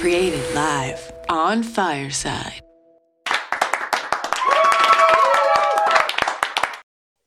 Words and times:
created 0.00 0.54
live 0.54 1.12
on 1.28 1.62
Fireside. 1.62 2.62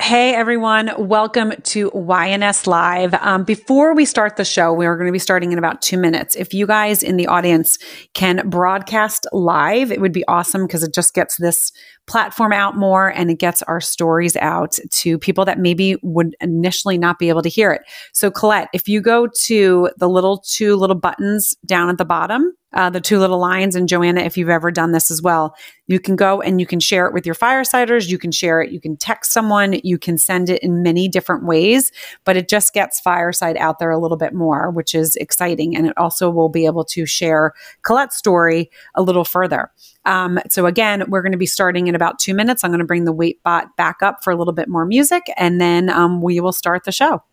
Hey 0.02 0.34
everyone, 0.34 0.92
welcome 0.98 1.54
to 1.66 1.92
YNS 1.92 2.66
Live. 2.66 3.14
Um, 3.14 3.44
before 3.44 3.94
we 3.94 4.06
start 4.06 4.38
the 4.38 4.44
show, 4.44 4.74
we 4.74 4.88
are 4.88 4.98
going 4.98 5.06
to 5.06 5.14
be 5.14 5.20
starting 5.20 5.52
in 5.52 5.60
about 5.60 5.84
two 5.84 6.00
minutes. 6.00 6.36
If 6.36 6.52
you 6.52 6.66
guys 6.66 7.04
in 7.04 7.18
the 7.18 7.28
audience 7.28 7.78
can 8.16 8.50
broadcast 8.50 9.28
live, 9.32 9.92
it 9.92 10.02
would 10.02 10.12
be 10.12 10.26
awesome 10.28 10.66
because 10.66 10.82
it 10.82 10.96
just 10.96 11.14
gets 11.14 11.38
this 11.38 11.72
platform 12.06 12.52
out 12.52 12.76
more 12.76 13.10
and 13.10 13.30
it 13.30 13.40
gets 13.40 13.62
our 13.64 13.80
stories 13.80 14.36
out 14.38 14.78
to 14.92 15.18
people 15.18 15.46
that 15.46 15.60
maybe 15.60 15.98
would 16.02 16.36
initially 16.42 16.98
not 16.98 17.20
be 17.20 17.30
able 17.30 17.42
to 17.42 17.50
hear 17.50 17.72
it. 17.72 17.82
So, 18.12 18.30
Colette, 18.30 18.70
if 18.74 18.88
you 18.88 19.02
go 19.02 19.28
to 19.44 19.90
the 19.98 20.10
little 20.10 20.40
two 20.40 20.76
little 20.76 20.96
buttons 20.96 21.56
down 21.66 21.90
at 21.90 21.98
the 21.98 22.06
bottom, 22.06 22.54
uh, 22.74 22.90
the 22.90 23.02
two 23.02 23.20
little 23.20 23.40
lines. 23.40 23.76
And 23.76 23.88
Joanna, 23.88 24.22
if 24.22 24.38
you've 24.38 24.50
ever 24.50 24.72
done 24.72 24.92
this 24.92 25.12
as 25.12 25.22
well, 25.22 25.56
you 25.88 26.00
can 26.00 26.16
go 26.16 26.42
and 26.42 26.60
you 26.60 26.66
can 26.66 26.80
share 26.80 27.06
it 27.06 27.14
with 27.14 27.26
your 27.26 27.36
firesiders. 27.36 28.08
You 28.08 28.18
can 28.18 28.32
share 28.32 28.62
it. 28.62 28.72
You 28.72 28.80
can 28.80 28.98
text 28.98 29.32
someone. 29.32 29.80
You 29.84 29.98
can 29.98 30.18
send 30.18 30.50
it 30.50 30.62
in 30.64 30.82
many 30.82 31.08
different 31.08 31.46
ways, 31.46 31.92
but 32.26 32.36
it 32.36 32.50
just 32.50 32.74
gets 32.74 33.00
fireside 33.00 33.58
out 33.58 33.80
there 33.80 33.92
a 33.92 34.00
little 34.00 34.18
bit 34.18 34.34
more, 34.34 34.72
which 34.72 34.96
is 34.96 35.16
exciting. 35.18 35.76
And 35.76 35.86
it 35.86 35.98
also 35.98 36.30
will 36.30 36.50
be 36.50 36.66
able 36.66 36.86
to 36.86 37.06
share 37.06 37.54
Colette's 37.84 38.18
story 38.18 38.72
a 38.96 39.04
little 39.04 39.26
further. 39.26 39.72
Um, 40.06 40.40
so 40.50 40.66
again, 40.66 41.04
we're 41.08 41.22
going 41.22 41.32
to 41.32 41.38
be 41.38 41.46
starting 41.46 41.88
in 41.88 41.96
about 41.96 42.20
two 42.20 42.34
minutes. 42.34 42.64
I'm 42.64 42.72
going 42.72 42.80
to 42.80 42.86
bring 42.86 43.06
the 43.06 43.14
wait 43.14 43.42
bot 43.44 43.76
back 43.78 44.02
up 44.02 44.24
for 44.24 44.32
a 44.32 44.36
little 44.36 44.54
bit 44.54 44.68
more 44.68 44.86
music, 44.86 45.24
and 45.38 45.60
then 45.62 45.90
um, 45.90 46.22
we 46.22 46.40
will 46.40 46.52
start 46.52 46.84
the 46.84 46.92
show. 46.92 47.24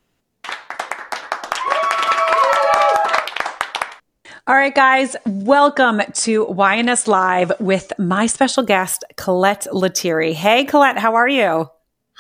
All 4.47 4.57
right, 4.57 4.75
guys, 4.75 5.15
welcome 5.27 6.01
to 6.13 6.47
YNS 6.47 7.07
Live 7.07 7.53
with 7.61 7.93
my 7.99 8.27
special 8.27 8.65
guest, 8.65 9.05
Colette 9.17 9.69
Lettieri. 9.73 10.33
Hey, 10.33 10.65
Colette, 10.65 10.99
how 10.99 11.15
are 11.15 11.29
you? 11.29 11.71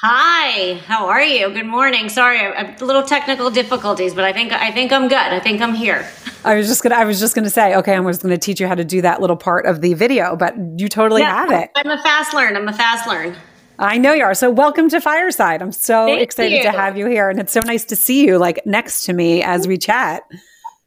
Hi, 0.03 0.81
how 0.87 1.09
are 1.09 1.23
you? 1.23 1.51
Good 1.51 1.67
morning. 1.67 2.09
Sorry, 2.09 2.39
a 2.39 2.77
little 2.81 3.03
technical 3.03 3.51
difficulties, 3.51 4.15
but 4.15 4.25
I 4.25 4.33
think 4.33 4.53
I 4.53 4.71
think 4.71 4.93
I'm 4.93 5.09
good. 5.09 5.19
I 5.19 5.41
think 5.41 5.61
I'm 5.61 5.75
here. 5.75 6.09
I 6.45 6.55
was 6.55 6.69
just 6.69 6.83
gonna 6.83 6.95
I 6.95 7.05
was 7.05 7.21
just 7.21 7.35
gonna 7.35 7.51
say, 7.51 7.77
okay, 7.77 7.95
I 7.95 8.01
was 8.01 8.19
gonna 8.19 8.39
teach 8.39 8.61
you 8.61 8.67
how 8.67 8.75
to 8.75 8.85
do 8.85 9.03
that 9.03 9.21
little 9.21 9.37
part 9.37 9.67
of 9.67 9.81
the 9.81 9.95
video, 9.95 10.37
but 10.37 10.55
you 10.77 10.89
totally 10.89 11.23
yeah, 11.23 11.35
have 11.35 11.51
it. 11.51 11.71
I'm 11.75 11.91
a 11.91 12.03
fast 12.03 12.33
learn. 12.33 12.57
I'm 12.57 12.69
a 12.69 12.73
fast 12.73 13.07
learn. 13.07 13.37
I 13.79 13.97
know 13.97 14.13
you 14.13 14.25
are. 14.25 14.35
So 14.35 14.51
welcome 14.51 14.91
to 14.91 15.01
Fireside. 15.01 15.63
I'm 15.63 15.73
so 15.73 16.07
Thank 16.07 16.21
excited 16.21 16.57
you. 16.57 16.63
to 16.65 16.71
have 16.71 16.99
you 16.99 17.07
here. 17.07 17.31
And 17.31 17.41
it's 17.41 17.53
so 17.53 17.61
nice 17.61 17.85
to 17.87 17.97
see 17.97 18.27
you 18.27 18.37
like 18.37 18.65
next 18.67 19.03
to 19.07 19.15
me 19.15 19.43
as 19.43 19.67
we 19.67 19.79
chat. 19.79 20.23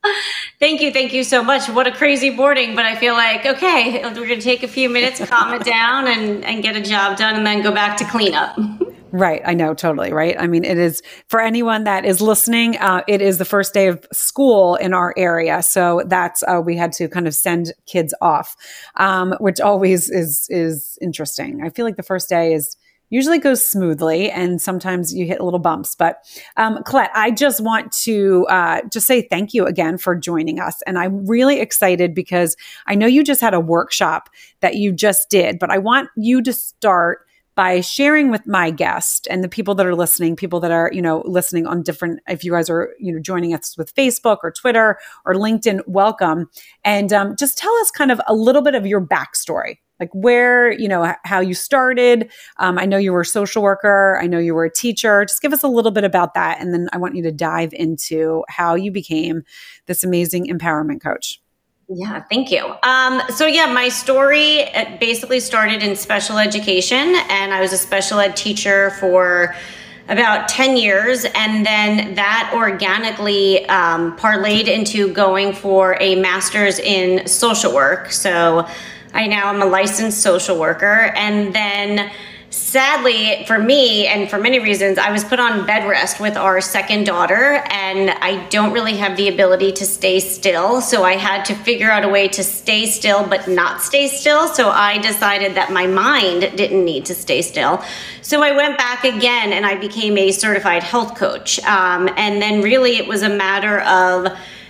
Thank 0.60 0.82
you. 0.82 0.92
Thank 0.92 1.12
you 1.12 1.24
so 1.24 1.44
much. 1.44 1.68
What 1.70 1.88
a 1.88 1.92
crazy 1.92 2.30
boarding, 2.30 2.76
but 2.76 2.86
I 2.86 2.96
feel 2.96 3.14
like, 3.16 3.46
okay, 3.46 4.04
we're 4.04 4.14
going 4.14 4.28
to 4.28 4.42
take 4.42 4.62
a 4.62 4.68
few 4.68 4.90
minutes, 4.90 5.26
calm 5.26 5.54
it 5.54 5.64
down, 5.64 6.08
and, 6.08 6.44
and 6.46 6.62
get 6.62 6.76
a 6.76 6.82
job 6.82 7.18
done, 7.18 7.36
and 7.36 7.48
then 7.48 7.64
go 7.64 7.72
back 7.72 7.98
to 7.98 8.06
cleanup. 8.06 8.60
Right. 9.16 9.44
I 9.46 9.54
know 9.54 9.76
totally. 9.76 10.12
Right. 10.12 10.36
I 10.40 10.48
mean, 10.48 10.64
it 10.66 10.80
is 10.80 11.04
for 11.28 11.40
anyone 11.40 11.84
that 11.84 12.04
is 12.04 12.20
listening, 12.20 12.78
uh, 12.78 13.04
it 13.08 13.22
is 13.22 13.38
the 13.38 13.46
first 13.46 13.72
day 13.72 13.88
of 13.88 14.04
school 14.12 14.74
in 14.76 14.92
our 14.92 15.14
area. 15.16 15.62
So 15.62 16.02
that's, 16.08 16.42
uh, 16.48 16.60
we 16.66 16.76
had 16.76 16.92
to 16.94 17.08
kind 17.08 17.28
of 17.28 17.36
send 17.36 17.74
kids 17.86 18.16
off, 18.22 18.56
um, 18.96 19.36
which 19.40 19.62
always 19.62 20.10
is, 20.10 20.48
is 20.50 20.98
interesting. 21.00 21.62
I 21.64 21.70
feel 21.70 21.86
like 21.86 21.96
the 21.96 22.02
first 22.04 22.28
day 22.28 22.54
is, 22.54 22.76
usually 23.12 23.38
goes 23.38 23.64
smoothly 23.64 24.32
and 24.32 24.60
sometimes 24.60 25.14
you 25.14 25.28
hit 25.28 25.40
little 25.40 25.60
bumps. 25.60 25.94
But 25.94 26.18
um, 26.58 26.82
Colette, 26.84 27.12
I 27.14 27.30
just 27.30 27.62
want 27.62 27.92
to 27.92 28.48
uh, 28.50 28.82
just 28.92 29.06
say 29.06 29.22
thank 29.22 29.54
you 29.54 29.68
again 29.68 30.00
for 30.00 30.16
joining 30.16 30.60
us. 30.60 30.82
And 30.88 30.98
I'm 30.98 31.24
really 31.28 31.60
excited 31.60 32.16
because 32.16 32.56
I 32.88 32.96
know 32.96 33.06
you 33.06 33.24
just 33.24 33.42
had 33.42 33.54
a 33.54 33.60
workshop 33.60 34.30
that 34.62 34.78
you 34.78 34.92
just 34.92 35.30
did, 35.30 35.60
but 35.60 35.70
I 35.70 35.78
want 35.78 36.10
you 36.18 36.42
to 36.42 36.52
start 36.52 37.20
by 37.56 37.82
sharing 37.82 38.32
with 38.32 38.48
my 38.48 38.72
guest 38.72 39.28
and 39.30 39.44
the 39.44 39.50
people 39.50 39.76
that 39.76 39.86
are 39.86 39.96
listening, 39.96 40.36
people 40.36 40.60
that 40.60 40.72
are, 40.72 40.90
you 40.94 41.02
know, 41.02 41.24
listening 41.26 41.68
on 41.68 41.84
different, 41.84 42.20
if 42.28 42.44
you 42.44 42.52
guys 42.52 42.70
are, 42.70 42.94
you 43.00 43.14
know, 43.14 43.20
joining 43.20 43.54
us 43.54 43.76
with 43.78 43.94
Facebook 43.96 44.38
or 44.44 44.52
Twitter 44.52 44.98
or 45.26 45.36
LinkedIn, 45.36 45.82
welcome. 45.88 46.50
And 46.84 47.14
um, 47.14 47.36
just 47.38 47.58
tell 47.58 47.74
us 47.78 47.92
kind 47.92 48.12
of 48.12 48.20
a 48.28 48.34
little 48.34 48.62
bit 48.62 48.76
of 48.76 48.86
your 48.86 49.06
backstory 49.06 49.78
like 50.00 50.10
where 50.14 50.72
you 50.72 50.88
know 50.88 51.14
how 51.24 51.40
you 51.40 51.54
started. 51.54 52.32
Um, 52.58 52.78
i 52.78 52.86
know 52.86 52.98
you 52.98 53.14
were 53.14 53.22
a 53.22 53.26
social 53.26 53.62
worker. 53.62 54.20
I 54.22 54.28
know 54.28 54.40
you 54.40 54.56
were 54.56 54.66
a 54.66 54.74
teacher. 54.74 55.24
Just 55.24 55.42
give 55.42 55.54
us 55.54 55.64
a 55.64 55.68
little 55.68 55.92
bit 55.92 56.04
about 56.04 56.34
that. 56.34 56.60
And 56.60 56.74
then 56.74 56.90
i 56.94 56.98
want 56.98 57.16
you 57.16 57.24
to 57.24 57.32
dive 57.32 57.74
into 57.74 58.44
how 58.50 58.76
you 58.76 58.92
became 58.92 59.44
this 59.86 60.04
amazing 60.04 60.48
empowerment 60.48 61.02
coach 61.02 61.43
yeah, 61.96 62.24
thank 62.30 62.52
you. 62.52 62.74
Um, 62.84 63.22
so, 63.30 63.46
yeah, 63.46 63.72
my 63.72 63.90
story 63.90 64.66
basically 65.00 65.40
started 65.40 65.84
in 65.84 65.96
special 65.96 66.38
education, 66.38 67.16
and 67.30 67.54
I 67.54 67.62
was 67.62 67.74
a 67.74 67.78
special 67.78 68.20
ed 68.20 68.36
teacher 68.36 68.92
for 68.92 69.56
about 70.10 70.50
10 70.50 70.76
years. 70.78 71.26
And 71.36 71.66
then 71.66 72.16
that 72.16 72.52
organically 72.54 73.66
um, 73.68 74.18
parlayed 74.18 74.68
into 74.68 75.14
going 75.14 75.54
for 75.54 75.98
a 76.00 76.16
master's 76.16 76.80
in 76.80 77.28
social 77.28 77.74
work. 77.74 78.12
So, 78.12 78.68
I 79.14 79.28
now 79.28 79.50
am 79.50 79.62
a 79.62 79.66
licensed 79.66 80.22
social 80.22 80.60
worker. 80.60 81.14
And 81.16 81.54
then 81.54 82.12
sadly 82.54 83.44
for 83.48 83.58
me 83.58 84.06
and 84.06 84.30
for 84.30 84.38
many 84.38 84.60
reasons 84.60 85.00
i 85.00 85.12
was 85.12 85.24
put 85.24 85.40
on 85.40 85.66
bed 85.66 85.90
rest 85.90 86.20
with 86.20 86.38
our 86.38 86.62
second 86.62 87.04
daughter 87.04 87.64
and 87.72 88.12
i 88.22 88.48
don't 88.50 88.72
really 88.72 88.96
have 88.96 89.18
the 89.18 89.28
ability 89.28 89.72
to 89.72 89.84
stay 89.86 90.20
still. 90.20 90.80
So 90.80 91.04
i 91.04 91.14
had 91.14 91.46
to 91.46 91.56
figure 91.56 91.90
out 91.90 92.06
a 92.06 92.10
way 92.10 92.28
to 92.28 92.44
stay 92.44 92.86
still 92.86 93.28
but 93.28 93.48
not 93.48 93.82
stay 93.82 94.08
still. 94.08 94.48
So 94.48 94.70
i 94.70 95.00
decided 95.00 95.56
that 95.56 95.72
my 95.72 95.88
mind 95.88 96.42
didn't 96.56 96.86
need 96.86 97.06
to 97.06 97.16
stay 97.16 97.42
still. 97.42 97.84
So 98.22 98.44
i 98.44 98.52
went 98.52 98.78
back 98.78 99.04
again 99.04 99.52
and 99.52 99.66
i 99.66 99.76
became 99.76 100.16
a 100.16 100.32
certified 100.32 100.84
health 100.84 101.16
coach. 101.16 101.60
Um, 101.64 102.08
and 102.18 102.40
then 102.40 102.62
really 102.62 102.98
it 102.98 103.08
was 103.08 103.24
a 103.24 103.30
matter 103.30 103.80
of 103.82 104.28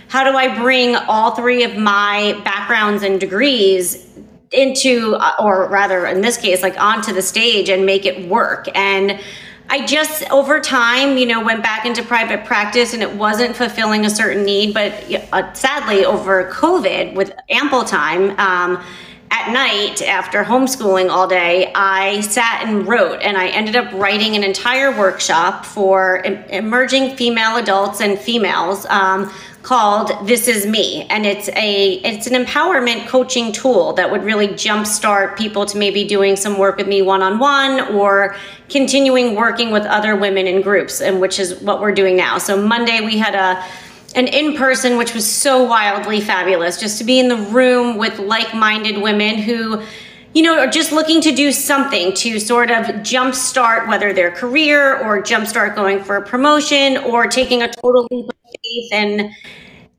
how 0.08 0.24
do 0.24 0.34
i 0.38 0.56
bring 0.56 0.96
all 0.96 1.32
three 1.32 1.64
of 1.64 1.76
my 1.76 2.40
backgrounds 2.44 3.02
and 3.02 3.20
degrees 3.20 4.06
into, 4.54 5.16
uh, 5.16 5.32
or 5.40 5.68
rather 5.68 6.06
in 6.06 6.20
this 6.20 6.36
case, 6.36 6.62
like 6.62 6.80
onto 6.80 7.12
the 7.12 7.22
stage 7.22 7.68
and 7.68 7.84
make 7.84 8.06
it 8.06 8.28
work. 8.28 8.68
And 8.74 9.20
I 9.68 9.86
just 9.86 10.30
over 10.30 10.60
time, 10.60 11.16
you 11.16 11.26
know, 11.26 11.42
went 11.42 11.62
back 11.62 11.86
into 11.86 12.02
private 12.02 12.44
practice 12.44 12.92
and 12.92 13.02
it 13.02 13.14
wasn't 13.14 13.56
fulfilling 13.56 14.04
a 14.04 14.10
certain 14.10 14.44
need. 14.44 14.74
But 14.74 14.92
uh, 15.32 15.52
sadly, 15.54 16.04
over 16.04 16.50
COVID, 16.50 17.14
with 17.14 17.32
ample 17.48 17.84
time, 17.84 18.38
um, 18.38 18.82
at 19.30 19.52
night 19.52 20.00
after 20.02 20.44
homeschooling 20.44 21.10
all 21.10 21.26
day, 21.26 21.72
I 21.74 22.20
sat 22.20 22.62
and 22.66 22.86
wrote, 22.86 23.20
and 23.20 23.36
I 23.36 23.48
ended 23.48 23.74
up 23.74 23.92
writing 23.94 24.36
an 24.36 24.44
entire 24.44 24.96
workshop 24.96 25.64
for 25.66 26.22
emerging 26.50 27.16
female 27.16 27.56
adults 27.56 28.00
and 28.00 28.16
females 28.16 28.86
um, 28.86 29.32
called 29.64 30.12
This 30.26 30.46
Is 30.46 30.66
Me. 30.66 31.06
And 31.10 31.26
it's 31.26 31.48
a 31.48 31.94
it's 32.04 32.26
an 32.26 32.44
empowerment 32.44 33.08
coaching 33.08 33.50
tool 33.50 33.94
that 33.94 34.10
would 34.10 34.22
really 34.22 34.48
jumpstart 34.48 35.36
people 35.36 35.66
to 35.66 35.78
maybe 35.78 36.04
doing 36.04 36.36
some 36.36 36.58
work 36.58 36.76
with 36.76 36.86
me 36.86 37.02
one-on-one 37.02 37.94
or 37.94 38.36
continuing 38.68 39.34
working 39.34 39.72
with 39.72 39.84
other 39.84 40.14
women 40.14 40.46
in 40.46 40.62
groups, 40.62 41.00
and 41.00 41.20
which 41.20 41.40
is 41.40 41.60
what 41.62 41.80
we're 41.80 41.94
doing 41.94 42.14
now. 42.16 42.38
So 42.38 42.64
Monday 42.64 43.00
we 43.04 43.18
had 43.18 43.34
a 43.34 43.64
an 44.14 44.28
in-person 44.28 44.96
which 44.96 45.12
was 45.12 45.26
so 45.26 45.64
wildly 45.64 46.20
fabulous 46.20 46.78
just 46.78 46.98
to 46.98 47.04
be 47.04 47.18
in 47.18 47.28
the 47.28 47.36
room 47.36 47.96
with 47.96 48.20
like-minded 48.20 49.02
women 49.02 49.38
who 49.38 49.82
you 50.34 50.42
know, 50.42 50.58
are 50.58 50.66
just 50.66 50.90
looking 50.90 51.20
to 51.20 51.32
do 51.32 51.52
something 51.52 52.12
to 52.12 52.40
sort 52.40 52.70
of 52.70 52.86
jumpstart 53.02 53.86
whether 53.86 54.12
their 54.12 54.32
career 54.32 54.98
or 54.98 55.22
jumpstart 55.22 55.76
going 55.76 56.02
for 56.02 56.16
a 56.16 56.22
promotion 56.26 56.96
or 56.96 57.28
taking 57.28 57.62
a 57.62 57.68
total 57.72 58.06
leap 58.10 58.33
faith 58.64 58.92
and 58.92 59.30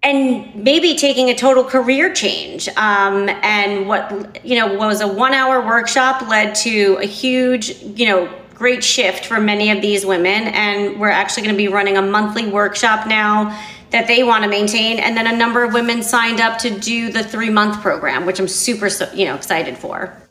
and 0.03 0.53
maybe 0.55 0.95
taking 0.95 1.29
a 1.29 1.35
total 1.35 1.63
career 1.63 2.13
change. 2.13 2.67
Um, 2.77 3.27
and 3.41 3.87
what 3.87 4.45
you 4.45 4.55
know 4.55 4.75
was 4.75 5.01
a 5.01 5.07
one-hour 5.07 5.65
workshop 5.65 6.27
led 6.27 6.53
to 6.55 6.97
a 7.01 7.05
huge, 7.05 7.81
you 7.81 8.07
know, 8.07 8.29
great 8.53 8.83
shift 8.83 9.25
for 9.25 9.39
many 9.39 9.71
of 9.71 9.81
these 9.81 10.05
women. 10.05 10.47
And 10.49 10.99
we're 10.99 11.09
actually 11.09 11.43
going 11.43 11.55
to 11.55 11.57
be 11.57 11.67
running 11.67 11.97
a 11.97 12.01
monthly 12.01 12.49
workshop 12.49 13.07
now 13.07 13.59
that 13.89 14.07
they 14.07 14.23
want 14.23 14.43
to 14.43 14.49
maintain. 14.49 14.99
And 14.99 15.17
then 15.17 15.27
a 15.27 15.35
number 15.35 15.63
of 15.63 15.73
women 15.73 16.03
signed 16.03 16.39
up 16.39 16.59
to 16.59 16.69
do 16.79 17.11
the 17.11 17.23
three-month 17.23 17.81
program, 17.81 18.25
which 18.25 18.39
I'm 18.39 18.47
super, 18.47 18.89
you 19.13 19.25
know, 19.25 19.35
excited 19.35 19.77
for. 19.77 20.24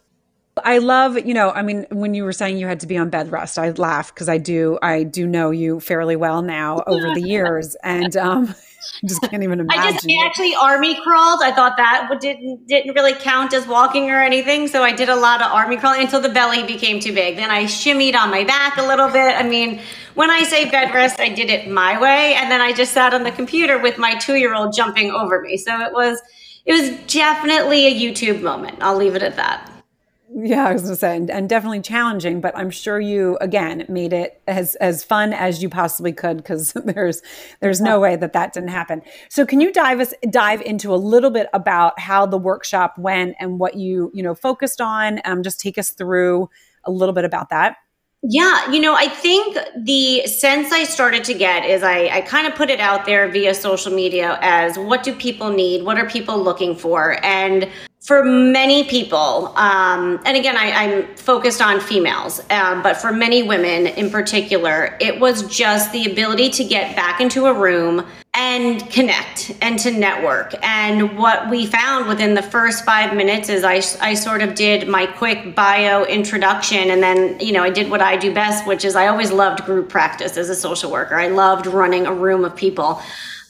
I 0.64 0.78
love, 0.78 1.18
you 1.26 1.34
know, 1.34 1.50
I 1.50 1.60
mean, 1.60 1.86
when 1.90 2.14
you 2.14 2.24
were 2.24 2.32
saying 2.32 2.56
you 2.56 2.66
had 2.66 2.80
to 2.80 2.86
be 2.86 2.96
on 2.96 3.10
bed 3.10 3.30
rest, 3.30 3.58
I 3.58 3.70
laugh 3.72 4.14
because 4.14 4.30
I 4.30 4.38
do, 4.38 4.78
I 4.80 5.02
do 5.02 5.26
know 5.26 5.50
you 5.50 5.78
fairly 5.78 6.16
well 6.16 6.40
now 6.40 6.82
over 6.86 7.12
the 7.14 7.20
years, 7.20 7.76
and 7.84 8.16
um, 8.16 8.48
I 9.04 9.06
just 9.06 9.20
can't 9.20 9.42
even 9.42 9.60
imagine. 9.60 9.82
I 9.82 9.92
just 9.92 10.06
I 10.08 10.24
actually 10.24 10.54
army 10.54 10.98
crawled. 11.02 11.40
I 11.42 11.52
thought 11.52 11.76
that 11.76 12.08
didn't 12.18 12.66
didn't 12.66 12.94
really 12.94 13.12
count 13.12 13.52
as 13.52 13.66
walking 13.66 14.10
or 14.10 14.22
anything, 14.22 14.66
so 14.66 14.82
I 14.82 14.92
did 14.92 15.10
a 15.10 15.16
lot 15.16 15.42
of 15.42 15.52
army 15.52 15.76
crawling 15.76 16.00
until 16.00 16.22
the 16.22 16.30
belly 16.30 16.66
became 16.66 16.98
too 16.98 17.12
big. 17.12 17.36
Then 17.36 17.50
I 17.50 17.64
shimmied 17.64 18.14
on 18.14 18.30
my 18.30 18.44
back 18.44 18.78
a 18.78 18.82
little 18.82 19.08
bit. 19.08 19.36
I 19.36 19.42
mean, 19.42 19.80
when 20.14 20.30
I 20.30 20.44
say 20.44 20.70
bed 20.70 20.94
rest, 20.94 21.20
I 21.20 21.28
did 21.28 21.50
it 21.50 21.68
my 21.68 22.00
way, 22.00 22.34
and 22.36 22.50
then 22.50 22.62
I 22.62 22.72
just 22.72 22.92
sat 22.92 23.12
on 23.12 23.22
the 23.22 23.32
computer 23.32 23.78
with 23.78 23.98
my 23.98 24.14
two 24.14 24.36
year 24.36 24.54
old 24.54 24.74
jumping 24.74 25.10
over 25.10 25.42
me. 25.42 25.58
So 25.58 25.78
it 25.82 25.92
was 25.92 26.22
it 26.64 26.72
was 26.72 27.12
definitely 27.12 27.86
a 27.86 27.94
YouTube 27.94 28.40
moment. 28.40 28.78
I'll 28.80 28.96
leave 28.96 29.14
it 29.14 29.22
at 29.22 29.36
that. 29.36 29.70
Yeah, 30.36 30.66
I 30.66 30.72
was 30.72 30.82
to 30.82 30.96
say, 30.96 31.16
and, 31.16 31.30
and, 31.30 31.48
definitely 31.48 31.80
challenging, 31.80 32.40
but 32.40 32.56
I'm 32.58 32.70
sure 32.70 32.98
you 32.98 33.38
again 33.40 33.86
made 33.88 34.12
it 34.12 34.42
as 34.48 34.74
as 34.76 35.04
fun 35.04 35.32
as 35.32 35.62
you 35.62 35.68
possibly 35.68 36.12
could 36.12 36.38
because 36.38 36.72
there's 36.84 37.22
there's 37.60 37.80
no 37.80 38.00
way 38.00 38.16
that 38.16 38.32
that 38.32 38.52
didn't 38.52 38.70
happen. 38.70 39.02
So, 39.28 39.46
can 39.46 39.60
you 39.60 39.72
dive 39.72 40.00
us 40.00 40.12
dive 40.30 40.60
into 40.62 40.92
a 40.92 40.96
little 40.96 41.30
bit 41.30 41.46
about 41.54 42.00
how 42.00 42.26
the 42.26 42.36
workshop 42.36 42.98
went 42.98 43.36
and 43.38 43.60
what 43.60 43.76
you 43.76 44.10
you 44.12 44.24
know 44.24 44.34
focused 44.34 44.80
on? 44.80 45.20
Um, 45.24 45.44
just 45.44 45.60
take 45.60 45.78
us 45.78 45.90
through 45.90 46.50
a 46.82 46.90
little 46.90 47.14
bit 47.14 47.24
about 47.24 47.50
that. 47.50 47.76
Yeah, 48.26 48.70
you 48.72 48.80
know, 48.80 48.94
I 48.94 49.08
think 49.08 49.56
the 49.84 50.26
sense 50.26 50.72
I 50.72 50.84
started 50.84 51.24
to 51.24 51.34
get 51.34 51.64
is 51.64 51.82
I, 51.82 52.08
I 52.08 52.20
kind 52.22 52.46
of 52.46 52.54
put 52.54 52.70
it 52.70 52.80
out 52.80 53.04
there 53.04 53.28
via 53.28 53.54
social 53.54 53.92
media 53.92 54.38
as 54.40 54.78
what 54.78 55.02
do 55.02 55.14
people 55.14 55.50
need? 55.50 55.84
What 55.84 55.98
are 55.98 56.08
people 56.08 56.42
looking 56.42 56.74
for? 56.74 57.22
And 57.22 57.68
for 58.04 58.22
many 58.22 58.84
people, 58.84 59.50
um, 59.56 60.20
and 60.26 60.36
again, 60.36 60.58
I, 60.58 60.66
am 60.66 61.16
focused 61.16 61.62
on 61.62 61.80
females, 61.80 62.38
um, 62.50 62.82
but 62.82 62.98
for 62.98 63.10
many 63.10 63.42
women 63.42 63.86
in 63.86 64.10
particular, 64.10 64.94
it 65.00 65.18
was 65.18 65.44
just 65.44 65.90
the 65.90 66.12
ability 66.12 66.50
to 66.50 66.64
get 66.64 66.94
back 66.94 67.22
into 67.22 67.46
a 67.46 67.54
room 67.54 68.04
and 68.34 68.90
connect 68.90 69.52
and 69.62 69.78
to 69.78 69.90
network. 69.90 70.54
And 70.62 71.16
what 71.16 71.48
we 71.48 71.64
found 71.64 72.06
within 72.06 72.34
the 72.34 72.42
first 72.42 72.84
five 72.84 73.16
minutes 73.16 73.48
is 73.48 73.64
I, 73.64 73.76
I 74.06 74.12
sort 74.12 74.42
of 74.42 74.54
did 74.54 74.86
my 74.86 75.06
quick 75.06 75.54
bio 75.54 76.04
introduction, 76.04 76.90
and 76.90 77.02
then, 77.02 77.40
you 77.40 77.52
know, 77.52 77.62
I 77.62 77.70
did 77.70 77.90
what 77.90 78.02
I 78.02 78.18
do 78.18 78.34
best, 78.34 78.66
which 78.66 78.84
is 78.84 78.96
I 78.96 79.06
always 79.06 79.32
loved 79.32 79.64
group 79.64 79.88
practice 79.88 80.36
as 80.36 80.50
a 80.50 80.54
social 80.54 80.92
worker. 80.92 81.14
I 81.14 81.28
loved 81.28 81.64
running 81.64 82.04
a 82.04 82.12
room 82.12 82.44
of 82.44 82.54
people 82.54 83.00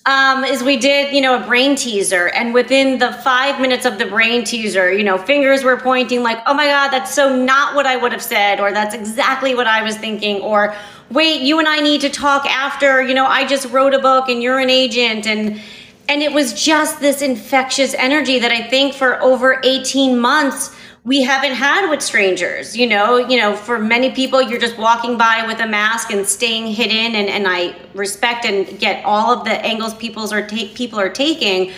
um, 0.07 0.45
is 0.45 0.63
we 0.63 0.77
did, 0.77 1.15
you 1.15 1.23
know, 1.23 1.43
a 1.43 1.47
brain 1.47 1.77
teaser. 1.77 2.29
And 2.29 2.53
within 2.53 2.99
the 2.99 3.13
five 3.13 3.61
minutes 3.61 3.87
of 3.87 3.99
the 3.99 4.05
brain 4.05 4.45
teaser, 4.45 4.93
you 4.93 5.03
know, 5.03 5.17
fingers 5.17 5.65
were 5.65 5.79
pointing 5.79 6.23
like, 6.23 6.41
oh 6.47 6.53
my 6.53 6.67
God, 6.67 6.91
that's 6.91 7.15
so 7.15 7.35
not 7.35 7.75
what 7.75 7.87
I 7.87 7.97
would 7.97 8.13
have 8.13 8.23
said, 8.23 8.61
or 8.61 8.71
that's 8.71 8.95
exactly 8.95 9.55
what 9.55 9.67
I 9.67 9.83
was 9.83 9.97
thinking, 9.97 10.43
or 10.43 10.75
wait, 11.11 11.41
you 11.41 11.59
and 11.59 11.67
I 11.67 11.81
need 11.81 12.03
to 12.03 12.11
talk 12.11 12.45
after, 12.47 13.03
you 13.03 13.15
know, 13.15 13.27
I 13.27 13.47
just 13.47 13.71
wrote 13.71 13.95
a 13.95 13.99
book 13.99 14.29
and 14.29 14.43
you're 14.43 14.59
an 14.59 14.71
agent. 14.71 15.27
And, 15.27 15.61
and 16.09 16.23
it 16.23 16.33
was 16.33 16.63
just 16.63 17.01
this 17.01 17.23
infectious 17.23 17.95
energy 17.95 18.39
that 18.41 18.53
I 18.53 18.69
think 18.69 18.95
for 18.95 19.23
over 19.23 19.61
18 19.65 20.19
months, 20.19 20.77
we 21.05 21.23
haven't 21.23 21.53
had 21.53 21.89
with 21.91 22.01
strangers 22.01 22.75
you 22.77 22.87
know 22.87 23.17
you 23.17 23.37
know 23.37 23.55
for 23.55 23.79
many 23.79 24.11
people 24.11 24.41
you're 24.41 24.61
just 24.61 24.79
walking 24.79 25.19
by 25.19 25.45
with 25.47 25.61
a 25.61 25.67
mask 25.67 26.11
and 26.11 26.27
staying 26.27 26.67
hidden 26.67 27.15
and, 27.15 27.29
and 27.29 27.47
i 27.47 27.77
respect 27.95 28.45
and 28.47 28.79
get 28.79 29.05
all 29.05 29.31
of 29.31 29.45
the 29.45 29.53
angles 29.65 29.95
people's 29.95 30.33
are 30.33 30.47
people 30.47 30.99
are 31.01 31.09
taking. 31.09 31.73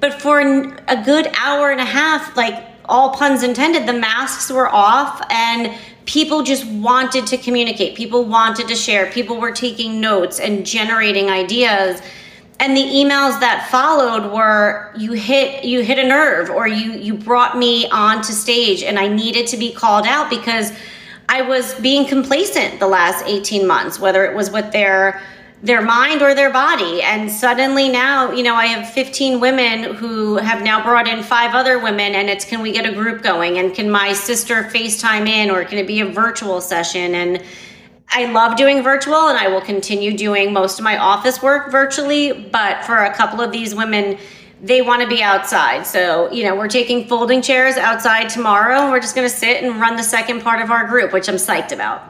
But 0.00 0.20
for 0.20 0.40
a 0.40 1.04
good 1.04 1.30
hour 1.38 1.70
and 1.70 1.80
a 1.80 1.84
half 1.84 2.36
like 2.36 2.64
all 2.84 3.14
puns 3.14 3.42
intended 3.42 3.86
the 3.86 3.92
masks 3.92 4.50
were 4.50 4.68
off 4.68 5.24
and 5.30 5.72
people 6.04 6.42
just 6.42 6.66
wanted 6.66 7.26
to 7.28 7.36
communicate. 7.36 7.96
People 7.96 8.24
wanted 8.24 8.68
to 8.68 8.74
share. 8.74 9.10
People 9.10 9.40
were 9.40 9.52
taking 9.52 10.00
notes 10.00 10.40
and 10.40 10.66
generating 10.66 11.30
ideas 11.30 12.02
and 12.62 12.76
the 12.76 12.80
emails 12.80 13.40
that 13.40 13.68
followed 13.72 14.32
were 14.32 14.92
you 14.96 15.12
hit 15.12 15.64
you 15.64 15.80
hit 15.80 15.98
a 15.98 16.06
nerve 16.06 16.48
or 16.48 16.68
you 16.68 16.92
you 16.92 17.12
brought 17.12 17.58
me 17.58 17.88
onto 17.88 18.32
stage 18.32 18.84
and 18.84 19.00
I 19.00 19.08
needed 19.08 19.48
to 19.48 19.56
be 19.56 19.72
called 19.72 20.06
out 20.06 20.30
because 20.30 20.72
I 21.28 21.42
was 21.42 21.74
being 21.80 22.06
complacent 22.06 22.78
the 22.78 22.86
last 22.86 23.24
18 23.26 23.66
months 23.66 23.98
whether 23.98 24.24
it 24.24 24.36
was 24.36 24.52
with 24.52 24.70
their 24.70 25.20
their 25.64 25.80
mind 25.80 26.22
or 26.22 26.34
their 26.34 26.52
body. 26.52 27.02
And 27.02 27.30
suddenly 27.30 27.88
now 27.88 28.30
you 28.30 28.44
know 28.44 28.54
I 28.54 28.66
have 28.66 28.88
15 28.90 29.40
women 29.40 29.94
who 29.94 30.36
have 30.36 30.62
now 30.62 30.84
brought 30.84 31.08
in 31.08 31.24
five 31.24 31.56
other 31.56 31.80
women 31.80 32.14
and 32.14 32.30
it's 32.30 32.44
can 32.44 32.62
we 32.62 32.70
get 32.70 32.86
a 32.86 32.92
group 32.92 33.24
going? 33.24 33.58
And 33.58 33.74
can 33.74 33.90
my 33.90 34.12
sister 34.12 34.62
FaceTime 34.62 35.26
in 35.26 35.50
or 35.50 35.64
can 35.64 35.78
it 35.78 35.88
be 35.88 36.00
a 36.00 36.06
virtual 36.06 36.60
session? 36.60 37.16
And 37.16 37.42
I 38.14 38.26
love 38.26 38.56
doing 38.56 38.82
virtual 38.82 39.28
and 39.28 39.38
I 39.38 39.48
will 39.48 39.60
continue 39.60 40.16
doing 40.16 40.52
most 40.52 40.78
of 40.78 40.84
my 40.84 40.98
office 40.98 41.42
work 41.42 41.70
virtually. 41.70 42.32
But 42.32 42.84
for 42.84 42.96
a 42.96 43.14
couple 43.14 43.40
of 43.40 43.52
these 43.52 43.74
women, 43.74 44.18
they 44.60 44.82
want 44.82 45.02
to 45.02 45.08
be 45.08 45.22
outside. 45.22 45.86
So, 45.86 46.30
you 46.30 46.44
know, 46.44 46.54
we're 46.54 46.68
taking 46.68 47.08
folding 47.08 47.42
chairs 47.42 47.76
outside 47.76 48.28
tomorrow. 48.28 48.90
We're 48.90 49.00
just 49.00 49.14
going 49.14 49.28
to 49.28 49.34
sit 49.34 49.64
and 49.64 49.80
run 49.80 49.96
the 49.96 50.02
second 50.02 50.42
part 50.42 50.60
of 50.62 50.70
our 50.70 50.86
group, 50.86 51.12
which 51.12 51.28
I'm 51.28 51.36
psyched 51.36 51.72
about. 51.72 52.02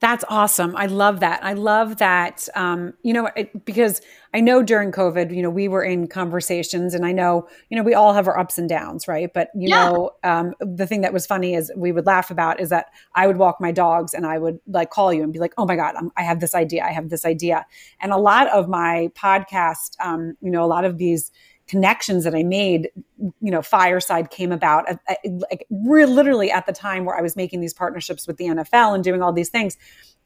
That's 0.00 0.24
awesome. 0.28 0.74
I 0.74 0.86
love 0.86 1.20
that. 1.20 1.44
I 1.44 1.52
love 1.52 1.98
that. 1.98 2.48
Um, 2.56 2.94
you 3.02 3.12
know, 3.12 3.30
it, 3.36 3.64
because 3.64 4.00
I 4.34 4.40
know 4.40 4.62
during 4.62 4.92
COVID, 4.92 5.34
you 5.34 5.42
know, 5.42 5.50
we 5.50 5.68
were 5.68 5.82
in 5.82 6.06
conversations, 6.06 6.94
and 6.94 7.04
I 7.04 7.12
know, 7.12 7.46
you 7.68 7.76
know, 7.76 7.82
we 7.82 7.94
all 7.94 8.14
have 8.14 8.26
our 8.26 8.38
ups 8.38 8.56
and 8.56 8.68
downs, 8.68 9.06
right? 9.06 9.30
But 9.32 9.50
you 9.54 9.68
yeah. 9.68 9.90
know, 9.90 10.10
um, 10.24 10.54
the 10.60 10.86
thing 10.86 11.02
that 11.02 11.12
was 11.12 11.26
funny 11.26 11.54
is 11.54 11.70
we 11.76 11.92
would 11.92 12.06
laugh 12.06 12.30
about 12.30 12.58
is 12.58 12.70
that 12.70 12.86
I 13.14 13.26
would 13.26 13.36
walk 13.36 13.60
my 13.60 13.72
dogs, 13.72 14.14
and 14.14 14.26
I 14.26 14.38
would 14.38 14.58
like 14.66 14.90
call 14.90 15.12
you 15.12 15.22
and 15.22 15.32
be 15.32 15.38
like, 15.38 15.52
"Oh 15.58 15.66
my 15.66 15.76
god, 15.76 15.94
I'm, 15.96 16.10
i 16.16 16.22
have 16.22 16.40
this 16.40 16.54
idea. 16.54 16.84
I 16.84 16.92
have 16.92 17.10
this 17.10 17.24
idea." 17.24 17.66
And 18.00 18.12
a 18.12 18.16
lot 18.16 18.48
of 18.48 18.68
my 18.68 19.10
podcast, 19.14 19.96
um, 20.00 20.36
you 20.40 20.50
know, 20.50 20.64
a 20.64 20.66
lot 20.66 20.84
of 20.84 20.98
these 20.98 21.30
connections 21.68 22.24
that 22.24 22.34
I 22.34 22.42
made, 22.42 22.90
you 23.18 23.50
know, 23.50 23.62
Fireside 23.62 24.30
came 24.30 24.52
about 24.52 24.86
like 25.24 25.66
literally 25.70 26.50
at 26.50 26.66
the 26.66 26.72
time 26.72 27.04
where 27.04 27.16
I 27.16 27.22
was 27.22 27.36
making 27.36 27.60
these 27.60 27.72
partnerships 27.72 28.26
with 28.26 28.36
the 28.36 28.46
NFL 28.46 28.94
and 28.94 29.04
doing 29.04 29.22
all 29.22 29.32
these 29.32 29.48
things. 29.48 29.76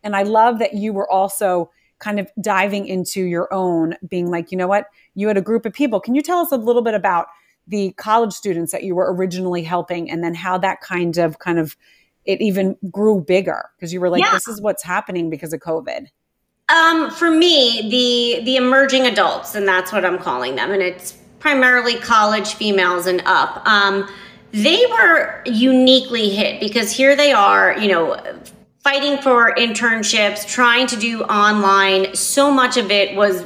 And 0.03 0.17
I 0.17 0.23
love 0.23 0.59
that 0.59 0.75
you 0.75 0.93
were 0.93 1.11
also 1.11 1.71
kind 1.99 2.21
of 2.21 2.31
diving 2.41 2.87
into 2.87 3.23
your 3.23 3.53
own, 3.53 3.95
being 4.09 4.31
like, 4.31 4.51
you 4.51 4.59
know 4.59 4.69
what, 4.69 4.87
you 5.15 5.29
had 5.29 5.37
a 5.37 5.43
group 5.43 5.65
of 5.67 5.73
people. 5.73 6.01
Can 6.01 6.15
you 6.15 6.23
tell 6.23 6.39
us 6.39 6.53
a 6.53 6.57
little 6.57 6.83
bit 6.83 6.95
about 6.95 7.27
the 7.67 7.93
college 7.93 8.33
students 8.33 8.73
that 8.73 8.85
you 8.85 8.95
were 8.95 9.13
originally 9.13 9.63
helping 9.63 10.11
and 10.11 10.23
then 10.23 10.35
how 10.35 10.57
that 10.59 10.81
kind 10.81 11.19
of 11.19 11.39
kind 11.39 11.59
of 11.59 11.77
it 12.25 12.41
even 12.41 12.77
grew 12.91 13.21
bigger 13.21 13.71
because 13.77 13.93
you 13.93 14.01
were 14.01 14.11
like, 14.11 14.23
yeah. 14.23 14.33
this 14.33 14.49
is 14.49 14.61
what's 14.61 14.83
happening 14.83 15.31
because 15.31 15.53
of 15.53 15.61
COVID. 15.61 16.07
Um, 16.69 17.11
for 17.11 17.31
me, 17.31 17.89
the 17.89 18.45
the 18.45 18.57
emerging 18.57 19.07
adults, 19.07 19.55
and 19.55 19.69
that's 19.69 19.93
what 19.93 20.05
I'm 20.05 20.19
calling 20.19 20.57
them, 20.57 20.73
and 20.73 20.83
it's 20.83 21.17
primarily 21.39 21.95
college 21.97 22.55
females 22.55 23.07
and 23.07 23.23
up. 23.25 23.65
Um, 23.67 24.09
they 24.53 24.85
were 24.91 25.43
uniquely 25.45 26.31
hit 26.31 26.59
because 26.61 26.91
here 26.91 27.15
they 27.15 27.33
are, 27.33 27.79
you 27.79 27.89
know, 27.89 28.17
fighting 28.87 29.19
for 29.21 29.53
internships, 29.57 30.47
trying 30.47 30.87
to 30.87 30.95
do 30.95 31.21
online. 31.25 32.15
So 32.15 32.53
much 32.53 32.77
of 32.77 32.93
it 32.93 33.17
was 33.17 33.45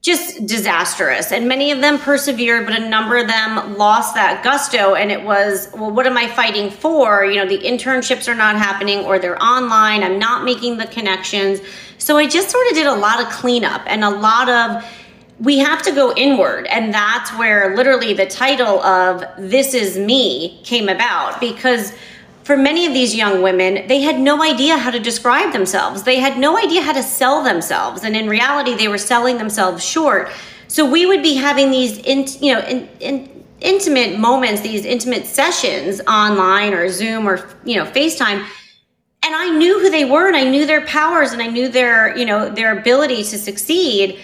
just 0.00 0.46
disastrous. 0.46 1.32
And 1.32 1.46
many 1.46 1.70
of 1.70 1.82
them 1.82 1.98
persevered, 1.98 2.64
but 2.64 2.74
a 2.74 2.88
number 2.88 3.18
of 3.18 3.28
them 3.28 3.76
lost 3.76 4.14
that 4.14 4.42
gusto. 4.42 4.94
And 4.94 5.12
it 5.12 5.22
was, 5.22 5.68
well, 5.74 5.90
what 5.90 6.06
am 6.06 6.16
I 6.16 6.28
fighting 6.28 6.70
for? 6.70 7.26
You 7.26 7.44
know, 7.44 7.46
the 7.46 7.58
internships 7.58 8.26
are 8.26 8.34
not 8.34 8.56
happening 8.56 9.00
or 9.00 9.18
they're 9.18 9.42
online. 9.42 10.02
I'm 10.02 10.18
not 10.18 10.46
making 10.46 10.78
the 10.78 10.86
connections. 10.86 11.60
So 11.98 12.16
I 12.16 12.26
just 12.26 12.48
sort 12.48 12.66
of 12.68 12.72
did 12.72 12.86
a 12.86 12.94
lot 12.94 13.20
of 13.20 13.28
cleanup 13.28 13.82
and 13.84 14.02
a 14.02 14.08
lot 14.08 14.48
of 14.48 14.82
we 15.40 15.58
have 15.58 15.82
to 15.82 15.92
go 15.92 16.14
inward. 16.14 16.66
And 16.68 16.94
that's 16.94 17.30
where 17.36 17.76
literally 17.76 18.14
the 18.14 18.24
title 18.24 18.82
of 18.82 19.26
This 19.36 19.74
Is 19.74 19.98
Me 19.98 20.58
came 20.64 20.88
about 20.88 21.38
because 21.38 21.92
for 22.44 22.56
many 22.58 22.86
of 22.86 22.92
these 22.92 23.14
young 23.14 23.42
women, 23.42 23.86
they 23.88 24.02
had 24.02 24.20
no 24.20 24.42
idea 24.42 24.76
how 24.76 24.90
to 24.90 25.00
describe 25.00 25.52
themselves. 25.52 26.02
They 26.02 26.20
had 26.20 26.38
no 26.38 26.58
idea 26.58 26.82
how 26.82 26.92
to 26.92 27.02
sell 27.02 27.42
themselves. 27.42 28.04
And 28.04 28.14
in 28.14 28.28
reality, 28.28 28.74
they 28.74 28.86
were 28.86 28.98
selling 28.98 29.38
themselves 29.38 29.82
short. 29.82 30.30
So 30.68 30.88
we 30.88 31.06
would 31.06 31.22
be 31.22 31.34
having 31.34 31.70
these, 31.70 31.98
in, 31.98 32.26
you 32.40 32.52
know, 32.52 32.60
in, 32.60 32.88
in, 33.00 33.44
intimate 33.60 34.18
moments, 34.18 34.60
these 34.60 34.84
intimate 34.84 35.24
sessions 35.24 36.02
online 36.02 36.74
or 36.74 36.90
Zoom 36.90 37.26
or, 37.26 37.48
you 37.64 37.76
know, 37.76 37.86
FaceTime. 37.86 38.46
And 39.22 39.34
I 39.34 39.48
knew 39.56 39.80
who 39.80 39.88
they 39.88 40.04
were 40.04 40.26
and 40.26 40.36
I 40.36 40.44
knew 40.44 40.66
their 40.66 40.84
powers 40.84 41.32
and 41.32 41.40
I 41.40 41.46
knew 41.46 41.70
their, 41.70 42.14
you 42.14 42.26
know, 42.26 42.50
their 42.50 42.78
ability 42.78 43.22
to 43.22 43.38
succeed 43.38 44.20